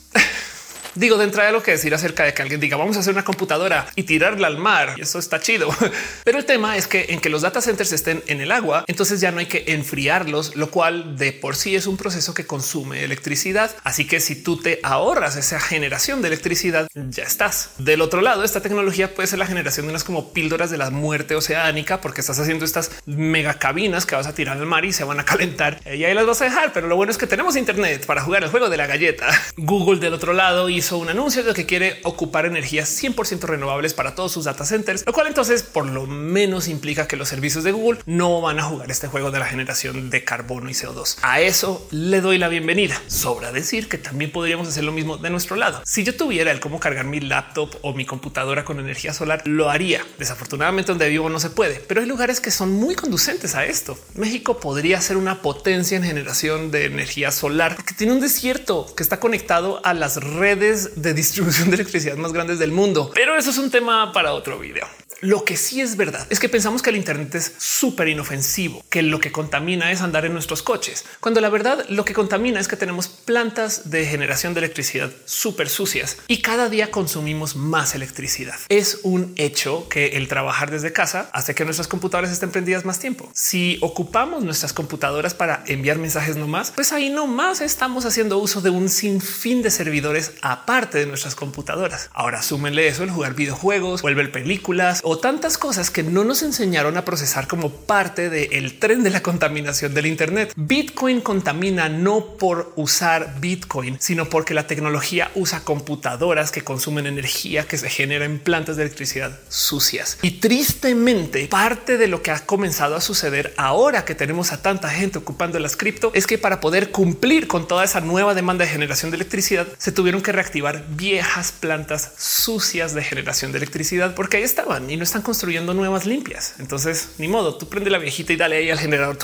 Digo, 0.95 1.17
de 1.17 1.25
entrada 1.25 1.53
lo 1.53 1.63
que 1.63 1.73
decir 1.73 1.95
acerca 1.95 2.25
de 2.25 2.35
que 2.35 2.43
alguien 2.43 2.61
diga 2.61 2.77
vamos 2.77 2.97
a 2.97 3.01
hacer 3.01 3.13
una 3.13 3.25
computadora 3.25 3.87
y 3.95 4.05
tirarla 4.05 4.47
al 4.47 4.59
mar. 4.59 4.95
Eso 4.99 5.19
está 5.19 5.41
chido. 5.41 5.69
Pero 6.25 6.39
el 6.39 6.45
tema 6.45 6.77
es 6.77 6.87
que 6.87 7.07
en 7.11 7.21
que 7.21 7.29
los 7.29 7.43
data 7.43 7.61
centers 7.61 7.93
estén 7.93 8.23
en 8.27 8.41
el 8.41 8.53
agua, 8.53 8.85
entonces 8.87 9.21
ya 9.21 9.31
no 9.31 9.39
hay 9.39 9.47
que 9.47 9.65
enfriarlos, 9.69 10.57
lo 10.57 10.71
cual 10.71 11.17
de 11.17 11.33
por 11.33 11.57
sí 11.57 11.77
es 11.77 11.87
un 11.87 11.97
proceso 11.97 12.35
que 12.35 12.47
consume 12.47 13.05
electricidad. 13.05 13.71
Así 13.85 14.07
que 14.07 14.21
si 14.21 14.43
tú 14.43 14.57
te 14.57 14.81
ahorras 14.83 15.37
esa 15.37 15.61
generación 15.61 16.23
de 16.23 16.29
electricidad, 16.29 16.89
ya 16.95 17.25
estás. 17.25 17.71
Del 17.79 18.01
otro 18.01 18.21
lado, 18.21 18.45
esta 18.45 18.61
tecnología 18.61 19.15
puede 19.15 19.29
ser 19.29 19.39
la 19.39 19.47
generación 19.47 19.87
de 19.87 19.91
unas 19.91 20.05
como 20.05 20.33
píldoras 20.33 20.71
de 20.71 20.79
la 20.79 20.91
muerte 20.91 21.35
oceánica, 21.35 22.01
porque 22.01 22.21
estás 22.21 22.39
haciendo 22.39 22.65
estas 22.65 22.91
mega 23.07 23.55
cabinas 23.55 24.07
que 24.07 24.17
vas 24.17 24.27
a 24.27 24.35
tirar 24.35 24.57
al 24.57 24.67
mar 24.67 24.85
y 24.85 24.93
se 24.93 25.05
van 25.05 25.21
a 25.21 25.25
calentar 25.25 25.81
y 25.85 26.05
ahí 26.05 26.15
las 26.15 26.27
vas 26.27 26.41
a 26.43 26.45
dejar. 26.45 26.73
Pero 26.73 26.89
lo 26.89 26.97
bueno 26.97 27.13
es 27.13 27.19
que 27.19 27.27
tenemos 27.27 27.57
internet 27.57 28.07
para 28.07 28.23
jugar 28.23 28.45
el 28.45 28.51
juego 28.51 28.69
de 28.69 28.77
la 28.77 28.87
galleta. 28.87 29.27
Google 29.57 30.01
del 30.01 30.15
otro 30.15 30.33
lado 30.33 30.69
hizo 30.69 30.88
un 30.97 31.09
anuncio 31.09 31.45
de 31.45 31.53
que 31.53 31.67
quiere 31.67 32.01
ocupar 32.05 32.47
energías 32.47 33.03
100% 33.03 33.41
renovables 33.43 33.95
para 33.95 34.15
todos 34.15 34.33
sus 34.33 34.45
data 34.45 34.65
centers, 34.65 35.05
lo 35.07 35.13
cual 35.13 35.27
entonces 35.27 35.63
por 35.63 35.87
lo 35.87 36.07
menos 36.07 36.69
implica 36.69 37.07
que 37.07 37.17
los 37.17 37.29
servicios 37.29 37.65
de 37.65 37.73
Google 37.73 38.01
no 38.07 38.41
van 38.41 38.59
a 38.59 38.63
jugar 38.63 38.91
este 38.91 39.09
juego 39.09 39.31
de 39.31 39.39
la 39.39 39.47
generación 39.47 40.11
de 40.11 40.25
carbono 40.25 40.71
y 40.71 40.73
CO2. 40.73 41.19
A 41.23 41.41
eso 41.41 41.87
le 41.91 42.21
doy 42.21 42.39
la 42.39 42.49
bienvenida. 42.49 43.01
Sobra 43.09 43.53
decir 43.53 43.89
que 43.89 43.99
también 43.99 44.33
podríamos 44.33 44.69
hacer 44.69 44.85
lo 44.85 44.93
mismo 44.93 45.17
de 45.19 45.31
nuestro 45.31 45.57
lado. 45.57 45.83
Si 45.85 46.05
yo 46.05 46.17
tuviera 46.17 46.51
el 46.51 46.61
cómo 46.61 46.81
cargar 46.81 47.05
mi 47.05 47.21
laptop 47.21 47.77
o 47.83 47.93
mi 47.93 48.07
computadora 48.07 48.65
con 48.65 48.79
energía 48.79 49.13
solar, 49.13 49.43
lo 49.47 49.71
haría. 49.71 50.05
Desafortunadamente 50.19 50.93
donde 50.93 51.09
vivo 51.09 51.29
no 51.29 51.41
se 51.41 51.51
puede, 51.51 51.81
pero 51.81 52.01
hay 52.01 52.07
lugares 52.07 52.41
que 52.41 52.51
son 52.51 52.73
muy 52.73 52.95
conducentes 52.95 53.55
a 53.55 53.65
esto. 53.65 53.99
México 54.15 54.61
podría 54.61 55.01
ser 55.01 55.17
una 55.17 55.43
potencia 55.43 55.97
en 55.97 56.05
generación 56.05 56.71
de 56.71 56.85
energía 56.85 57.31
solar 57.31 57.77
porque 57.77 57.95
tiene 57.95 58.13
un 58.13 58.21
desierto 58.21 58.87
que 58.97 59.03
está 59.03 59.21
conectado 59.21 59.81
a 59.85 59.95
las 59.95 60.17
redes 60.17 60.68
de 60.69 61.15
distribución 61.15 61.71
de 61.71 61.77
electricidad 61.77 62.17
más 62.17 62.33
grandes 62.33 62.59
del 62.59 62.73
mundo. 62.73 63.11
Pero 63.15 63.37
eso 63.37 63.51
es 63.51 63.59
un 63.59 63.71
tema 63.71 64.13
para 64.13 64.33
otro 64.33 64.59
video. 64.59 64.87
Lo 65.21 65.45
que 65.45 65.57
sí 65.57 65.81
es 65.81 65.97
verdad 65.97 66.25
es 66.31 66.39
que 66.39 66.49
pensamos 66.49 66.81
que 66.81 66.91
el 66.91 66.97
Internet 66.97 67.35
es 67.35 67.53
súper 67.59 68.07
inofensivo, 68.07 68.85
que 68.89 69.03
lo 69.03 69.19
que 69.19 69.33
contamina 69.33 69.91
es 69.91 70.01
andar 70.01 70.25
en 70.25 70.33
nuestros 70.33 70.63
coches, 70.63 71.05
cuando 71.19 71.41
la 71.41 71.49
verdad 71.49 71.85
lo 71.89 72.05
que 72.05 72.15
contamina 72.15 72.61
es 72.61 72.69
que 72.69 72.77
tenemos 72.77 73.09
plantas 73.09 73.91
de 73.91 74.07
generación 74.07 74.55
de 74.55 74.61
electricidad 74.61 75.11
súper 75.25 75.71
sucias 75.71 76.19
y 76.29 76.41
cada 76.41 76.69
día 76.69 76.93
consumimos 76.93 77.57
más 77.57 77.97
electricidad. 77.97 78.55
Es 78.69 79.01
un 79.03 79.33
hecho 79.35 79.89
que 79.89 80.19
el 80.19 80.29
trabajar 80.29 80.71
desde 80.71 80.93
casa 80.93 81.29
hace 81.33 81.57
que 81.57 81.65
nuestras 81.65 81.89
computadoras 81.89 82.31
estén 82.31 82.53
prendidas 82.53 82.85
más 82.85 83.01
tiempo. 83.01 83.29
Si 83.35 83.79
ocupamos 83.81 84.45
nuestras 84.45 84.73
computadoras 84.73 85.35
para 85.35 85.65
enviar 85.67 85.99
mensajes 85.99 86.37
no 86.37 86.47
más, 86.47 86.71
pues 86.71 86.93
ahí 86.93 87.11
no 87.11 87.27
más 87.27 87.61
estamos 87.61 88.05
haciendo 88.05 88.39
uso 88.39 88.61
de 88.61 88.71
un 88.71 88.89
sinfín 88.89 89.63
de 89.63 89.73
servidores 89.73 90.35
aparte 90.43 90.99
de 90.99 91.07
nuestras 91.07 91.35
computadoras. 91.35 92.09
Ahora 92.15 92.41
súmenle 92.41 92.87
eso 92.87 93.03
el 93.03 93.11
jugar 93.11 93.35
videojuegos, 93.35 94.03
vuelve 94.03 94.29
películas 94.29 95.03
o 95.09 95.19
tantas 95.19 95.57
cosas 95.57 95.91
que 95.91 96.03
no 96.03 96.23
nos 96.23 96.43
enseñaron 96.43 96.99
a 96.99 97.05
procesar 97.05 97.49
como 97.49 97.71
parte 97.71 98.29
del 98.29 98.79
tren 98.79 99.03
de 99.03 99.09
la 99.09 99.23
contaminación 99.23 99.95
del 99.95 100.05
Internet. 100.05 100.53
Bitcoin 100.55 101.23
contamina 101.23 101.89
no 101.89 102.37
por 102.37 102.75
usar 102.77 103.41
Bitcoin, 103.41 103.97
sino 104.01 104.29
porque 104.29 104.53
la 104.53 104.67
tecnología 104.67 105.31
usa 105.35 105.61
computadoras 105.61 106.53
que 106.53 106.61
consumen 106.61 107.07
energía 107.07 107.67
que 107.67 107.79
se 107.79 107.89
genera 107.89 108.27
en 108.27 108.39
plantas 108.39 108.77
de 108.77 108.83
electricidad 108.83 109.39
sucias. 109.49 110.19
Y 110.21 110.33
tristemente, 110.33 111.49
parte 111.49 111.97
de 111.97 112.07
lo 112.07 112.23
que 112.23 112.31
ha 112.31 112.45
comenzado 112.45 112.95
a 112.95 113.01
suceder 113.01 113.55
ahora 113.57 114.05
que 114.05 114.15
tenemos 114.15 114.53
a 114.53 114.61
tanta 114.61 114.91
gente 114.91 115.19
ocupando 115.19 115.59
las 115.59 115.77
cripto 115.77 116.11
es 116.15 116.27
que 116.27 116.37
para 116.37 116.61
poder 116.61 116.91
cumplir 116.91 117.49
con 117.49 117.67
toda 117.67 117.85
esa 117.85 118.03
nueva 118.03 118.35
demanda 118.35 118.67
de 118.67 118.71
generación 118.71 119.11
de 119.11 119.17
electricidad, 119.17 119.67
se 119.79 119.91
tuvieron 119.91 120.21
que 120.21 120.33
reactivar 120.33 120.85
viejas 120.91 121.53
plantas 121.53 122.13
sucias 122.19 122.93
de 122.93 123.03
generación 123.03 123.53
de 123.53 123.59
electricidad 123.59 124.15
porque 124.15 124.37
ahí 124.37 124.43
estaban 124.43 124.91
no 124.99 125.05
están 125.05 125.23
construyendo 125.23 125.73
nuevas 125.75 126.05
limpias. 126.05 126.55
Entonces, 126.59 127.11
ni 127.19 127.29
modo, 127.29 127.57
tú 127.57 127.69
prende 127.69 127.91
la 127.91 127.99
viejita 127.99 128.33
y 128.33 128.37
dale 128.37 128.57
ahí 128.57 128.71
al 128.71 128.79
generador 128.79 129.19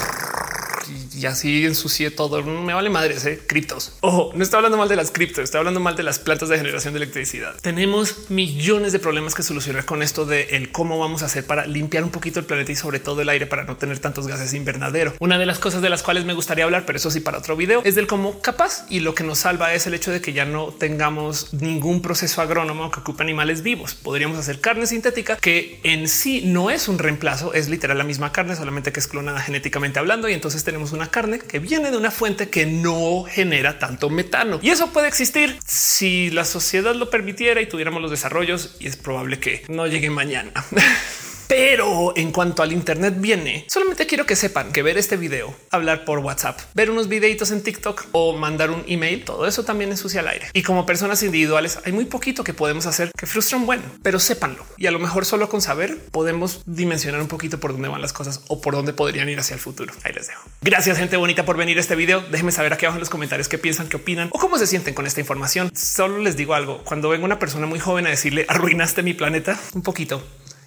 y 1.15 1.27
así 1.27 1.65
ensucié 1.65 2.11
todo. 2.11 2.43
Me 2.43 2.75
vale 2.75 2.91
madres, 2.91 3.25
¿eh? 3.25 3.41
criptos. 3.47 3.93
Ojo, 4.01 4.33
no 4.35 4.43
está 4.43 4.57
hablando 4.57 4.79
mal 4.79 4.89
de 4.89 4.97
las 4.97 5.11
criptos, 5.11 5.45
está 5.45 5.59
hablando 5.59 5.81
mal 5.81 5.97
de 5.97 6.03
las 6.03 6.19
plantas 6.19 6.49
de 6.49 6.59
generación 6.59 6.95
de 6.95 6.99
electricidad. 6.99 7.55
Tenemos 7.61 8.31
millones 8.31 8.93
de 8.93 8.99
problemas 8.99 9.35
que 9.35 9.43
solucionar 9.43 9.85
con 9.85 10.03
esto 10.03 10.27
de 10.27 10.43
el 10.53 10.73
cómo 10.73 10.99
vamos 10.99 11.23
a 11.23 11.27
hacer 11.27 11.47
para 11.47 11.67
limpiar 11.67 12.05
un 12.05 12.11
poquito 12.11 12.41
el 12.41 12.47
planeta 12.47 12.73
y 12.73 12.77
sobre 12.77 13.01
todo 13.01 13.23
el 13.23 13.29
aire 13.29 13.47
para 13.47 13.65
no 13.65 13.77
tener 13.77 13.99
tantos 13.99 14.27
gases 14.27 14.55
invernadero. 14.55 15.15
Una 15.21 15.39
de 15.39 15.47
las 15.47 15.59
cosas 15.59 15.83
de 15.83 15.91
las 15.91 16.03
cuales 16.03 16.25
me 16.25 16.33
gustaría 16.33 16.65
hablar, 16.65 16.85
pero 16.87 16.97
eso 16.97 17.11
sí 17.11 17.21
para 17.21 17.39
otro 17.39 17.57
video, 17.57 17.83
es 17.85 17.95
del 17.95 18.07
cómo 18.07 18.41
capaz 18.41 18.87
y 18.89 19.01
lo 19.01 19.15
que 19.15 19.25
nos 19.25 19.39
salva 19.39 19.75
es 19.75 19.87
el 19.87 19.95
hecho 19.95 20.11
de 20.11 20.21
que 20.21 20.33
ya 20.33 20.45
no 20.45 20.69
tengamos 20.69 21.53
ningún 21.53 22.03
proceso 22.03 22.43
agrónomo 22.43 22.91
que 22.91 23.01
ocupe 23.01 23.23
animales 23.23 23.63
vivos. 23.63 23.95
Podríamos 23.95 24.39
hacer 24.39 24.61
carne 24.61 24.87
sintética 24.87 25.37
que 25.37 25.81
en 25.83 26.09
sí 26.09 26.43
no 26.45 26.71
es 26.71 26.89
un 26.89 26.99
reemplazo, 26.99 27.55
es 27.55 27.69
literal 27.69 27.99
la 27.99 28.05
misma 28.05 28.33
carne, 28.33 28.57
solamente 28.57 28.93
que 28.93 29.01
es 29.01 29.07
clonada 29.07 29.41
genéticamente 29.41 29.99
hablando 29.99 30.29
y 30.29 30.33
entonces 30.33 30.65
tenemos 30.65 30.93
una 30.93 31.04
carne 31.11 31.39
que 31.39 31.59
viene 31.59 31.91
de 31.91 31.97
una 31.97 32.11
fuente 32.11 32.49
que 32.49 32.67
no 32.67 33.25
genera 33.25 33.79
tanto 33.79 34.11
metano. 34.11 34.59
Y 34.63 34.71
eso 34.71 34.93
puede 34.93 35.09
existir 35.09 35.59
si 35.67 36.31
la 36.31 36.45
sociedad 36.45 36.95
lo 36.95 37.11
permitiera 37.11 37.61
y 37.61 37.67
tuviéramos 37.67 38.03
los 38.03 38.11
desarrollos 38.11 38.77
y 38.81 38.87
es 38.87 38.97
probable 38.97 39.39
que 39.39 39.63
no 39.69 39.87
llegue 39.87 40.11
mañana. 40.11 40.53
Pero 41.49 42.17
en 42.17 42.33
cuanto 42.33 42.63
al 42.63 42.73
Internet 42.73 43.15
viene, 43.19 43.67
solamente 43.69 44.07
quiero 44.07 44.27
que 44.27 44.37
sepan 44.37 44.73
que 44.73 44.83
ver 44.83 44.97
este 44.97 45.17
video, 45.17 45.55
hablar 45.71 46.05
por 46.05 46.21
WhatsApp, 46.21 46.59
ver 46.75 46.91
unos 46.91 47.09
videitos 47.09 47.51
en 47.51 47.63
TikTok 47.63 48.07
o 48.13 48.37
mandar 48.37 48.71
un 48.71 48.85
email, 48.87 49.25
todo 49.25 49.47
eso 49.47 49.65
también 49.65 49.91
ensucia 49.91 50.21
el 50.21 50.29
aire. 50.29 50.47
Y 50.55 50.63
como 50.63 50.87
personas 50.87 51.23
individuales 51.23 51.79
hay 51.85 51.93
muy 51.93 52.07
poquito 52.07 52.45
que 52.45 52.55
podemos 52.55 52.87
hacer 52.87 53.11
que 53.17 53.27
frustran 53.27 53.67
bueno, 53.67 53.83
pero 54.03 54.19
sépanlo. 54.19 54.65
Y 54.77 54.87
a 54.87 54.91
lo 54.91 54.99
mejor 54.99 55.27
solo 55.27 55.49
con 55.49 55.61
saber 55.61 55.99
podemos 56.11 56.63
dimensionar 56.67 57.21
un 57.21 57.29
poquito 57.29 57.61
por 57.61 57.73
dónde 57.73 57.89
van 57.89 58.01
las 58.01 58.13
cosas 58.13 58.41
o 58.49 58.61
por 58.61 58.75
dónde 58.75 58.93
podrían 58.93 59.29
ir 59.29 59.39
hacia 59.39 59.55
el 59.55 59.61
futuro. 59.61 59.93
Ahí 60.03 60.13
les 60.13 60.29
dejo. 60.29 60.49
Gracias 60.63 60.99
gente 60.99 61.17
bonita 61.17 61.45
por 61.45 61.57
venir 61.57 61.77
a 61.77 61.81
este 61.81 61.95
video. 61.95 62.23
Déjenme 62.31 62.53
saber 62.53 62.73
aquí 62.73 62.87
abajo 62.87 62.97
en 62.97 63.01
los 63.01 63.11
comentarios 63.11 63.49
qué 63.49 63.59
piensan, 63.59 63.89
qué 63.89 63.97
opinan 63.97 64.29
o 64.33 64.39
cómo 64.39 64.59
se 64.59 64.67
sienten 64.67 64.95
con 64.95 65.07
esta 65.07 65.21
información. 65.21 65.71
Solo 65.77 66.19
les 66.19 66.37
digo 66.37 66.55
algo. 66.55 66.83
Cuando 66.85 67.09
venga 67.09 67.25
una 67.25 67.39
persona 67.39 67.67
muy 67.67 67.79
joven 67.79 68.07
a 68.07 68.11
decirle 68.11 68.47
arruinaste 68.49 69.03
mi 69.03 69.15
planeta 69.15 69.59
un 69.75 69.83
poquito 69.83 70.23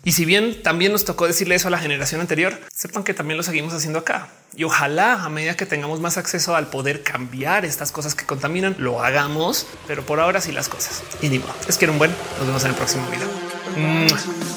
y 0.07 0.13
si 0.13 0.23
bien 0.23 0.63
también 0.63 0.93
nos 0.93 1.03
tocó 1.03 1.27
decirle 1.27 1.55
eso 1.55 1.67
a 1.67 1.71
la 1.71 1.79
generación 1.79 2.21
anterior, 2.21 2.57
sepan 2.73 3.03
que 3.03 3.13
también 3.13 3.35
lo 3.35 3.43
seguimos 3.43 3.73
haciendo 3.73 3.99
acá. 3.99 4.29
Y 4.55 4.63
ojalá 4.63 5.21
a 5.21 5.27
medida 5.27 5.57
que 5.57 5.65
tengamos 5.65 5.99
más 5.99 6.15
acceso 6.17 6.55
al 6.55 6.67
poder 6.67 7.03
cambiar 7.03 7.65
estas 7.65 7.91
cosas 7.91 8.15
que 8.15 8.25
contaminan, 8.25 8.77
lo 8.79 9.03
hagamos. 9.03 9.67
Pero 9.85 10.05
por 10.05 10.21
ahora 10.21 10.39
sí 10.39 10.53
las 10.53 10.69
cosas. 10.69 11.03
Y 11.21 11.27
digo, 11.27 11.45
es 11.67 11.77
que 11.77 11.89
un 11.89 11.97
buen. 11.97 12.11
Nos 12.37 12.47
vemos 12.47 12.63
en 12.63 12.69
el 12.69 12.75
próximo 12.77 13.05
video. 13.09 14.56